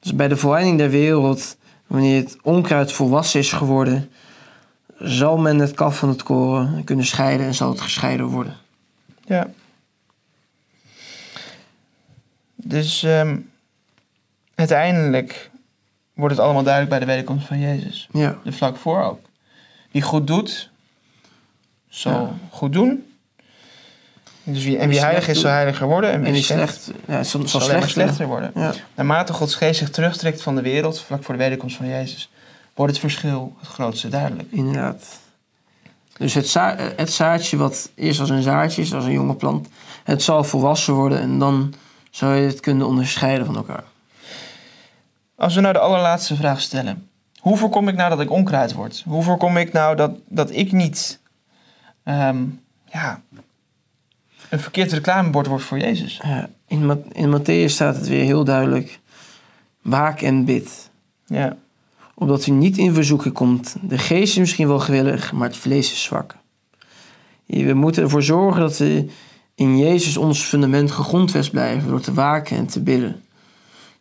Dus 0.00 0.14
bij 0.14 0.28
de 0.28 0.36
voleinding 0.36 0.78
der 0.78 0.90
wereld, 0.90 1.56
wanneer 1.86 2.22
het 2.22 2.36
onkruid 2.42 2.92
volwassen 2.92 3.40
is 3.40 3.52
geworden, 3.52 4.10
zal 4.98 5.38
men 5.38 5.58
het 5.58 5.74
kaf 5.74 5.98
van 5.98 6.08
het 6.08 6.22
koren 6.22 6.84
kunnen 6.84 7.06
scheiden 7.06 7.46
en 7.46 7.54
zal 7.54 7.70
het 7.70 7.80
gescheiden 7.80 8.26
worden. 8.26 8.56
Ja. 9.24 9.50
Dus 12.54 13.02
ehm, 13.02 13.38
uiteindelijk 14.54 15.50
wordt 16.14 16.34
het 16.34 16.44
allemaal 16.44 16.62
duidelijk 16.62 16.90
bij 16.90 17.00
de 17.00 17.12
wederkomst 17.12 17.46
van 17.46 17.58
Jezus. 17.58 18.08
Ja, 18.12 18.38
De 18.44 18.52
vlak 18.52 18.76
voor 18.76 19.02
ook. 19.02 19.29
Wie 19.90 20.02
goed 20.02 20.26
doet, 20.26 20.70
zal 21.88 22.12
Ja. 22.12 22.34
goed 22.50 22.72
doen. 22.72 23.04
Dus 24.42 24.64
wie, 24.64 24.78
en 24.78 24.88
wie 24.88 25.00
heilig 25.00 25.22
slecht 25.22 25.36
is, 25.36 25.42
zal 25.42 25.50
heiliger 25.50 25.86
worden. 25.86 26.10
En 26.12 26.20
wie, 26.22 26.32
en 26.32 26.42
slecht, 26.42 26.82
slecht, 26.82 26.98
ja, 27.06 27.22
zal, 27.22 27.40
maar 27.40 27.48
slechter. 27.48 27.90
slechter 27.90 28.26
worden. 28.26 28.50
Ja. 28.54 28.72
Naarmate 28.94 29.32
Gods 29.32 29.54
geest 29.54 29.78
zich 29.78 29.90
terugtrekt 29.90 30.42
van 30.42 30.54
de 30.54 30.62
wereld, 30.62 31.00
vlak 31.00 31.24
voor 31.24 31.34
de 31.34 31.40
wederkomst 31.42 31.76
van 31.76 31.86
Jezus, 31.88 32.30
wordt 32.74 32.92
het 32.92 33.00
verschil 33.00 33.56
het 33.58 33.68
grootste 33.68 34.08
duidelijk. 34.08 34.48
Inderdaad. 34.50 35.04
Dus 36.16 36.34
het, 36.34 36.48
za- 36.48 36.76
het 36.96 37.12
zaadje 37.12 37.56
wat 37.56 37.90
eerst 37.94 38.20
als 38.20 38.30
een 38.30 38.42
zaadje 38.42 38.82
is, 38.82 38.94
als 38.94 39.04
een 39.04 39.12
jonge 39.12 39.34
plant, 39.34 39.68
het 40.04 40.22
zal 40.22 40.44
volwassen 40.44 40.94
worden 40.94 41.20
en 41.20 41.38
dan 41.38 41.74
zou 42.10 42.34
je 42.36 42.46
het 42.46 42.60
kunnen 42.60 42.86
onderscheiden 42.86 43.46
van 43.46 43.56
elkaar. 43.56 43.84
Als 45.36 45.54
we 45.54 45.60
nou 45.60 45.72
de 45.72 45.78
allerlaatste 45.80 46.36
vraag 46.36 46.60
stellen. 46.60 47.09
Hoe 47.40 47.56
voorkom 47.56 47.88
ik 47.88 47.96
nou 47.96 48.10
dat 48.10 48.20
ik 48.20 48.30
onkruid 48.30 48.72
word? 48.72 49.02
Hoe 49.06 49.22
voorkom 49.22 49.56
ik 49.56 49.72
nou 49.72 49.96
dat, 49.96 50.10
dat 50.28 50.50
ik 50.50 50.72
niet 50.72 51.20
ehm, 52.02 52.44
ja, 52.84 53.22
een 54.48 54.60
verkeerd 54.60 54.92
reclamebord 54.92 55.46
word 55.46 55.62
voor 55.62 55.78
Jezus? 55.78 56.20
Ja, 56.22 56.48
in, 56.66 57.04
in 57.12 57.40
Matthäus 57.40 57.72
staat 57.72 57.96
het 57.96 58.08
weer 58.08 58.24
heel 58.24 58.44
duidelijk. 58.44 59.00
Waak 59.82 60.20
en 60.20 60.44
bid. 60.44 60.90
Ja, 61.26 61.56
Opdat 62.20 62.46
u 62.46 62.50
niet 62.50 62.78
in 62.78 62.94
verzoeken 62.94 63.32
komt. 63.32 63.76
De 63.82 63.98
geest 63.98 64.32
is 64.32 64.38
misschien 64.38 64.68
wel 64.68 64.78
gewillig, 64.78 65.32
maar 65.32 65.48
het 65.48 65.56
vlees 65.56 65.92
is 65.92 66.02
zwak. 66.02 66.34
We 67.46 67.74
moeten 67.74 68.02
ervoor 68.02 68.22
zorgen 68.22 68.60
dat 68.60 68.78
we 68.78 69.06
in 69.54 69.78
Jezus 69.78 70.16
ons 70.16 70.42
fundament 70.42 70.90
gegrondvest 70.90 71.50
blijven. 71.50 71.88
Door 71.88 72.00
te 72.00 72.14
waken 72.14 72.56
en 72.56 72.66
te 72.66 72.80
bidden. 72.80 73.22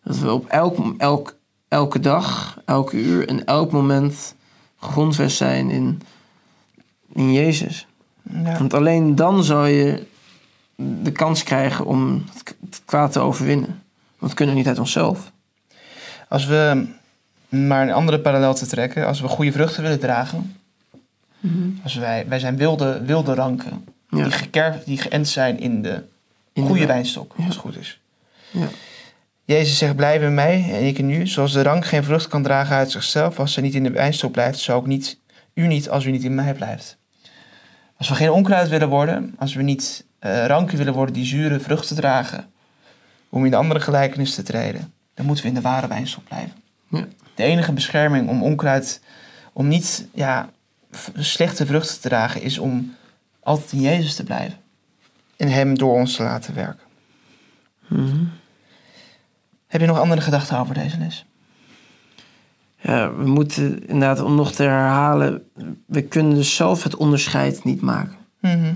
Dat 0.04 0.17
we 0.17 0.32
op 0.32 0.47
elk, 0.47 0.78
elk, 0.97 1.36
elke 1.69 1.99
dag, 1.99 2.60
elke 2.65 2.97
uur 2.97 3.27
en 3.27 3.45
elk 3.45 3.71
moment 3.71 4.36
gegrondvest 4.79 5.38
zijn 5.38 5.69
in, 5.69 6.01
in 7.13 7.34
Jezus. 7.34 7.88
ja. 8.43 8.58
Want 8.58 8.73
alleen 8.73 9.15
dan 9.15 9.43
zal 9.43 9.65
je 9.65 10.05
de 10.75 11.12
kans 11.12 11.43
krijgen 11.43 11.86
om 11.86 12.25
het 12.69 12.82
kwaad 12.86 13.12
te 13.12 13.19
overwinnen. 13.19 13.82
Want 14.17 14.32
we 14.32 14.38
kunnen 14.38 14.55
niet 14.55 14.67
uit 14.67 14.79
onszelf. 14.79 15.32
Als 16.27 16.45
we 16.45 16.88
maar 17.49 17.82
een 17.88 17.93
andere 17.93 18.19
parallel 18.19 18.53
te 18.53 18.67
trekken, 18.67 19.05
als 19.08 19.21
we 19.21 19.27
goede 19.27 19.51
vruchten 19.51 19.82
willen 19.84 19.99
dragen, 19.99 20.55
als 21.84 21.95
wij, 21.95 22.25
wij 22.27 22.39
zijn 22.39 22.58
wilde, 22.58 23.01
wilde 23.05 23.34
ranken, 23.34 23.86
Ja. 24.10 24.23
die, 24.23 24.32
gekerfd, 24.32 24.86
die 24.86 24.97
geënt 24.97 25.27
zijn 25.27 25.60
in 25.60 25.82
de 25.82 25.93
In 25.93 26.03
de 26.53 26.62
goede 26.62 26.73
wijn. 26.86 26.88
wijnstok, 26.88 27.34
als 27.38 27.45
het 27.45 27.55
goed 27.55 27.77
is. 27.77 27.99
Ja. 28.51 28.67
Jezus 29.49 29.77
zegt, 29.77 29.95
blijf 29.95 30.21
in 30.21 30.33
mij 30.33 30.65
en 30.73 30.85
ik 30.85 30.97
in 30.97 31.09
u. 31.09 31.27
Zoals 31.27 31.53
de 31.53 31.62
rank 31.62 31.85
geen 31.85 32.03
vrucht 32.03 32.27
kan 32.27 32.43
dragen 32.43 32.75
uit 32.75 32.91
zichzelf 32.91 33.39
als 33.39 33.53
ze 33.53 33.62
niet 33.62 33.73
in 33.73 33.83
de 33.83 33.91
wijnstok 33.91 34.31
blijft, 34.31 34.59
zo 34.59 34.75
ook 34.75 34.88
niet, 34.88 35.19
u 35.53 35.67
niet 35.67 35.89
als 35.89 36.05
u 36.05 36.12
niet 36.12 36.23
in 36.23 36.35
mij 36.35 36.53
blijft. 36.53 36.97
Als 37.97 38.09
we 38.09 38.15
geen 38.15 38.31
onkruid 38.31 38.69
willen 38.69 38.89
worden, 38.89 39.35
als 39.38 39.53
we 39.53 39.62
niet 39.62 40.05
uh, 40.21 40.45
ranken 40.45 40.77
willen 40.77 40.93
worden 40.93 41.13
die 41.13 41.25
zure 41.25 41.59
vruchten 41.59 41.95
dragen, 41.95 42.51
om 43.29 43.45
in 43.45 43.51
de 43.51 43.57
andere 43.57 43.79
gelijkenis 43.79 44.35
te 44.35 44.43
treden, 44.43 44.93
dan 45.13 45.25
moeten 45.25 45.43
we 45.43 45.49
in 45.49 45.55
de 45.55 45.62
ware 45.62 45.88
wijnstok 45.88 46.23
blijven. 46.23 46.53
Ja. 46.89 47.07
De 47.35 47.43
enige 47.43 47.73
bescherming 47.73 48.29
om 48.29 48.43
onkruid, 48.43 49.01
om 49.53 49.67
niet 49.67 50.07
ja, 50.13 50.49
slechte 51.15 51.65
vruchten 51.65 52.01
te 52.01 52.07
dragen, 52.07 52.41
is 52.41 52.57
om 52.57 52.95
altijd 53.39 53.71
in 53.71 53.81
Jezus 53.81 54.15
te 54.15 54.23
blijven. 54.23 54.57
En 55.38 55.47
Hem 55.47 55.77
door 55.77 55.93
ons 55.93 56.15
te 56.15 56.23
laten 56.23 56.55
werken. 56.55 56.88
Mm 57.88 58.38
Heb 59.69 59.82
je 59.82 59.88
nog 59.88 59.99
andere 59.99 60.21
gedachten 60.21 60.60
over 60.60 60.73
deze 60.73 60.97
les? 60.97 61.25
Ja, 62.82 63.13
we 63.15 63.27
moeten 63.27 63.88
inderdaad, 63.88 64.21
om 64.21 64.36
nog 64.36 64.51
te 64.51 64.63
herhalen, 64.63 65.43
we 65.86 66.01
kunnen 66.01 66.36
dus 66.36 66.55
zelf 66.55 66.84
het 66.84 66.95
onderscheid 66.95 67.63
niet 67.63 67.82
maken. 67.82 68.15
Mhm. 68.39 68.73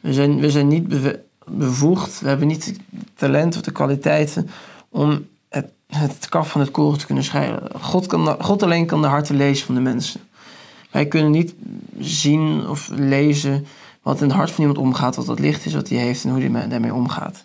We 0.00 0.12
zijn, 0.12 0.40
we 0.40 0.50
zijn 0.50 0.68
niet 0.68 1.14
bevoegd, 1.46 2.20
we 2.20 2.28
hebben 2.28 2.46
niet 2.46 2.64
het 2.64 2.80
talent 3.14 3.54
of 3.54 3.60
de 3.60 3.72
kwaliteiten 3.72 4.48
om 4.88 5.26
het, 5.48 5.70
het 5.86 6.28
kaf 6.28 6.50
van 6.50 6.60
het 6.60 6.70
koren 6.70 6.98
te 6.98 7.06
kunnen 7.06 7.24
scheiden. 7.24 7.80
God, 7.80 8.06
kan, 8.06 8.36
God 8.40 8.62
alleen 8.62 8.86
kan 8.86 9.02
de 9.02 9.08
harten 9.08 9.36
lezen 9.36 9.66
van 9.66 9.74
de 9.74 9.80
mensen. 9.80 10.20
Wij 10.90 11.06
kunnen 11.06 11.30
niet 11.30 11.54
zien 11.98 12.68
of 12.68 12.90
lezen 12.94 13.66
wat 14.02 14.20
in 14.20 14.26
het 14.26 14.36
hart 14.36 14.50
van 14.50 14.60
iemand 14.60 14.78
omgaat, 14.78 15.16
wat 15.16 15.26
dat 15.26 15.38
licht 15.38 15.66
is, 15.66 15.74
wat 15.74 15.88
hij 15.88 15.98
heeft 15.98 16.24
en 16.24 16.30
hoe 16.30 16.50
hij 16.50 16.68
daarmee 16.68 16.94
omgaat. 16.94 17.44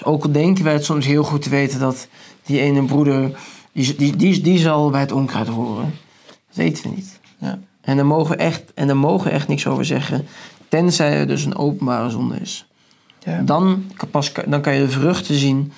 Dus 0.00 0.08
ook 0.08 0.24
al 0.24 0.32
denken 0.32 0.64
wij 0.64 0.72
het 0.72 0.84
soms 0.84 1.06
heel 1.06 1.22
goed 1.22 1.42
te 1.42 1.50
weten 1.50 1.80
dat 1.80 2.08
die 2.42 2.60
ene 2.60 2.84
broeder, 2.84 3.38
die, 3.72 3.96
die, 3.96 4.16
die, 4.16 4.40
die 4.40 4.58
zal 4.58 4.90
bij 4.90 5.00
het 5.00 5.12
onkruid 5.12 5.48
horen. 5.48 5.94
Dat 6.26 6.56
weten 6.56 6.82
we 6.82 6.88
niet. 6.88 7.20
Ja. 7.38 7.58
En 7.80 7.96
daar 7.96 8.06
mogen 8.06 8.36
we 8.36 8.42
echt, 8.42 8.74
en 8.74 8.86
daar 8.86 8.96
mogen 8.96 9.26
we 9.26 9.32
echt 9.32 9.48
niks 9.48 9.66
over 9.66 9.84
zeggen, 9.84 10.26
tenzij 10.68 11.12
er 11.12 11.26
dus 11.26 11.44
een 11.44 11.56
openbare 11.56 12.10
zonde 12.10 12.36
is. 12.36 12.66
Ja. 13.18 13.40
Dan, 13.42 13.84
kan 13.96 14.10
pas, 14.10 14.32
dan 14.46 14.60
kan 14.60 14.74
je 14.74 14.80
de 14.80 14.90
vruchten 14.90 15.34
zien. 15.34 15.72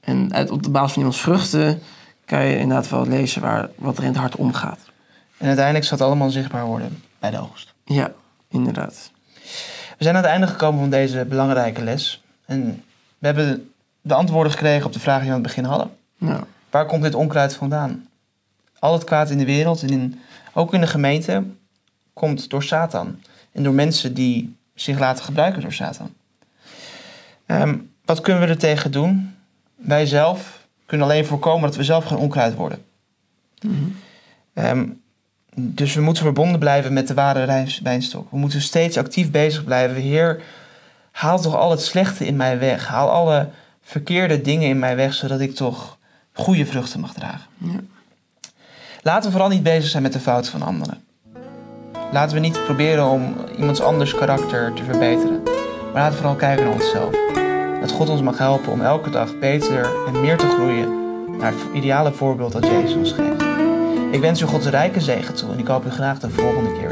En 0.00 0.32
uit, 0.32 0.50
op 0.50 0.62
de 0.62 0.70
basis 0.70 0.92
van 0.92 1.02
iemands 1.02 1.20
vruchten 1.20 1.80
kan 2.24 2.44
je 2.44 2.58
inderdaad 2.58 2.88
wel 2.88 3.06
lezen 3.06 3.42
waar, 3.42 3.68
wat 3.76 3.96
er 3.96 4.02
in 4.02 4.08
het 4.08 4.18
hart 4.18 4.36
omgaat. 4.36 4.80
En 5.36 5.46
uiteindelijk 5.46 5.84
zal 5.84 5.98
het 5.98 6.06
allemaal 6.06 6.30
zichtbaar 6.30 6.66
worden 6.66 7.02
bij 7.18 7.30
de 7.30 7.40
oogst. 7.40 7.74
Ja, 7.84 8.12
inderdaad. 8.48 9.10
We 9.98 10.04
zijn 10.04 10.16
aan 10.16 10.22
het 10.22 10.30
einde 10.30 10.46
gekomen 10.46 10.80
van 10.80 10.90
deze 10.90 11.26
belangrijke 11.28 11.82
les. 11.82 12.22
En 12.46 12.82
we 13.20 13.26
hebben 13.26 13.72
de 14.00 14.14
antwoorden 14.14 14.52
gekregen 14.52 14.86
op 14.86 14.92
de 14.92 15.00
vragen 15.00 15.20
die 15.22 15.30
we 15.30 15.36
aan 15.36 15.42
het 15.42 15.54
begin 15.54 15.70
hadden. 15.70 15.90
Ja, 16.16 16.46
Waar 16.70 16.86
komt 16.86 17.02
dit 17.02 17.14
onkruid 17.14 17.54
vandaan? 17.54 18.08
Al 18.78 18.92
het 18.92 19.04
kwaad 19.04 19.30
in 19.30 19.38
de 19.38 19.44
wereld 19.44 19.82
en 19.82 19.88
in, 19.88 20.20
ook 20.52 20.74
in 20.74 20.80
de 20.80 20.86
gemeente 20.86 21.44
komt 22.12 22.50
door 22.50 22.62
Satan. 22.62 23.20
En 23.52 23.62
door 23.62 23.74
mensen 23.74 24.14
die 24.14 24.56
zich 24.74 24.98
laten 24.98 25.24
gebruiken 25.24 25.62
door 25.62 25.72
Satan. 25.72 26.14
Ehm, 27.46 27.76
wat 28.04 28.20
kunnen 28.20 28.42
we 28.42 28.48
er 28.48 28.58
tegen 28.58 28.90
doen? 28.90 29.34
Wij 29.74 30.06
zelf 30.06 30.66
kunnen 30.86 31.06
alleen 31.06 31.24
voorkomen 31.24 31.62
dat 31.68 31.76
we 31.76 31.84
zelf 31.84 32.04
geen 32.04 32.18
onkruid 32.18 32.54
worden. 32.54 32.84
Ehm, 34.54 34.86
dus 35.54 35.94
we 35.94 36.00
moeten 36.00 36.22
verbonden 36.22 36.58
blijven 36.58 36.92
met 36.92 37.08
de 37.08 37.14
ware 37.14 37.66
wijnstok. 37.82 38.30
We 38.30 38.38
moeten 38.38 38.60
steeds 38.60 38.96
actief 38.96 39.30
bezig 39.30 39.64
blijven. 39.64 39.96
Heer, 39.96 40.42
haal 41.10 41.40
toch 41.40 41.56
al 41.56 41.70
het 41.70 41.82
slechte 41.82 42.26
in 42.26 42.36
mij 42.36 42.58
weg. 42.58 42.86
Haal 42.86 43.10
alle 43.10 43.48
verkeerde 43.82 44.40
dingen 44.40 44.68
in 44.68 44.78
mij 44.78 44.96
weg, 44.96 45.14
zodat 45.14 45.40
ik 45.40 45.54
toch 45.54 45.98
goede 46.32 46.66
vruchten 46.66 47.00
mag 47.00 47.12
dragen. 47.12 47.46
Ja. 47.56 47.80
Laten 49.02 49.24
we 49.24 49.30
vooral 49.30 49.50
niet 49.50 49.62
bezig 49.62 49.90
zijn 49.90 50.02
met 50.02 50.12
de 50.12 50.20
fouten 50.20 50.50
van 50.50 50.62
anderen. 50.62 51.04
Laten 52.12 52.34
we 52.34 52.40
niet 52.40 52.64
proberen 52.64 53.06
om 53.06 53.34
iemands 53.58 53.80
anders 53.80 54.14
karakter 54.14 54.72
te 54.72 54.84
verbeteren. 54.84 55.42
Maar 55.92 56.02
laten 56.02 56.10
we 56.10 56.16
vooral 56.16 56.36
kijken 56.36 56.64
naar 56.64 56.74
onszelf. 56.74 57.14
Dat 57.80 57.90
God 57.90 58.08
ons 58.08 58.20
mag 58.20 58.38
helpen 58.38 58.72
om 58.72 58.82
elke 58.82 59.10
dag 59.10 59.38
beter 59.38 60.06
en 60.06 60.20
meer 60.20 60.36
te 60.36 60.46
groeien 60.46 60.98
naar 61.38 61.52
het 61.52 61.74
ideale 61.74 62.12
voorbeeld 62.12 62.52
dat 62.52 62.66
Jezus 62.66 62.94
ons 62.94 63.12
geeft. 63.12 63.42
Ik 64.10 64.20
wens 64.20 64.40
u 64.40 64.46
Gods 64.46 64.66
rijke 64.66 65.00
zegen 65.00 65.34
toe 65.34 65.52
en 65.52 65.58
ik 65.58 65.66
hoop 65.66 65.86
u 65.86 65.90
graag 65.90 66.18
de 66.18 66.30
volgende 66.30 66.72
keer 66.72 66.80
weer. 66.80 66.88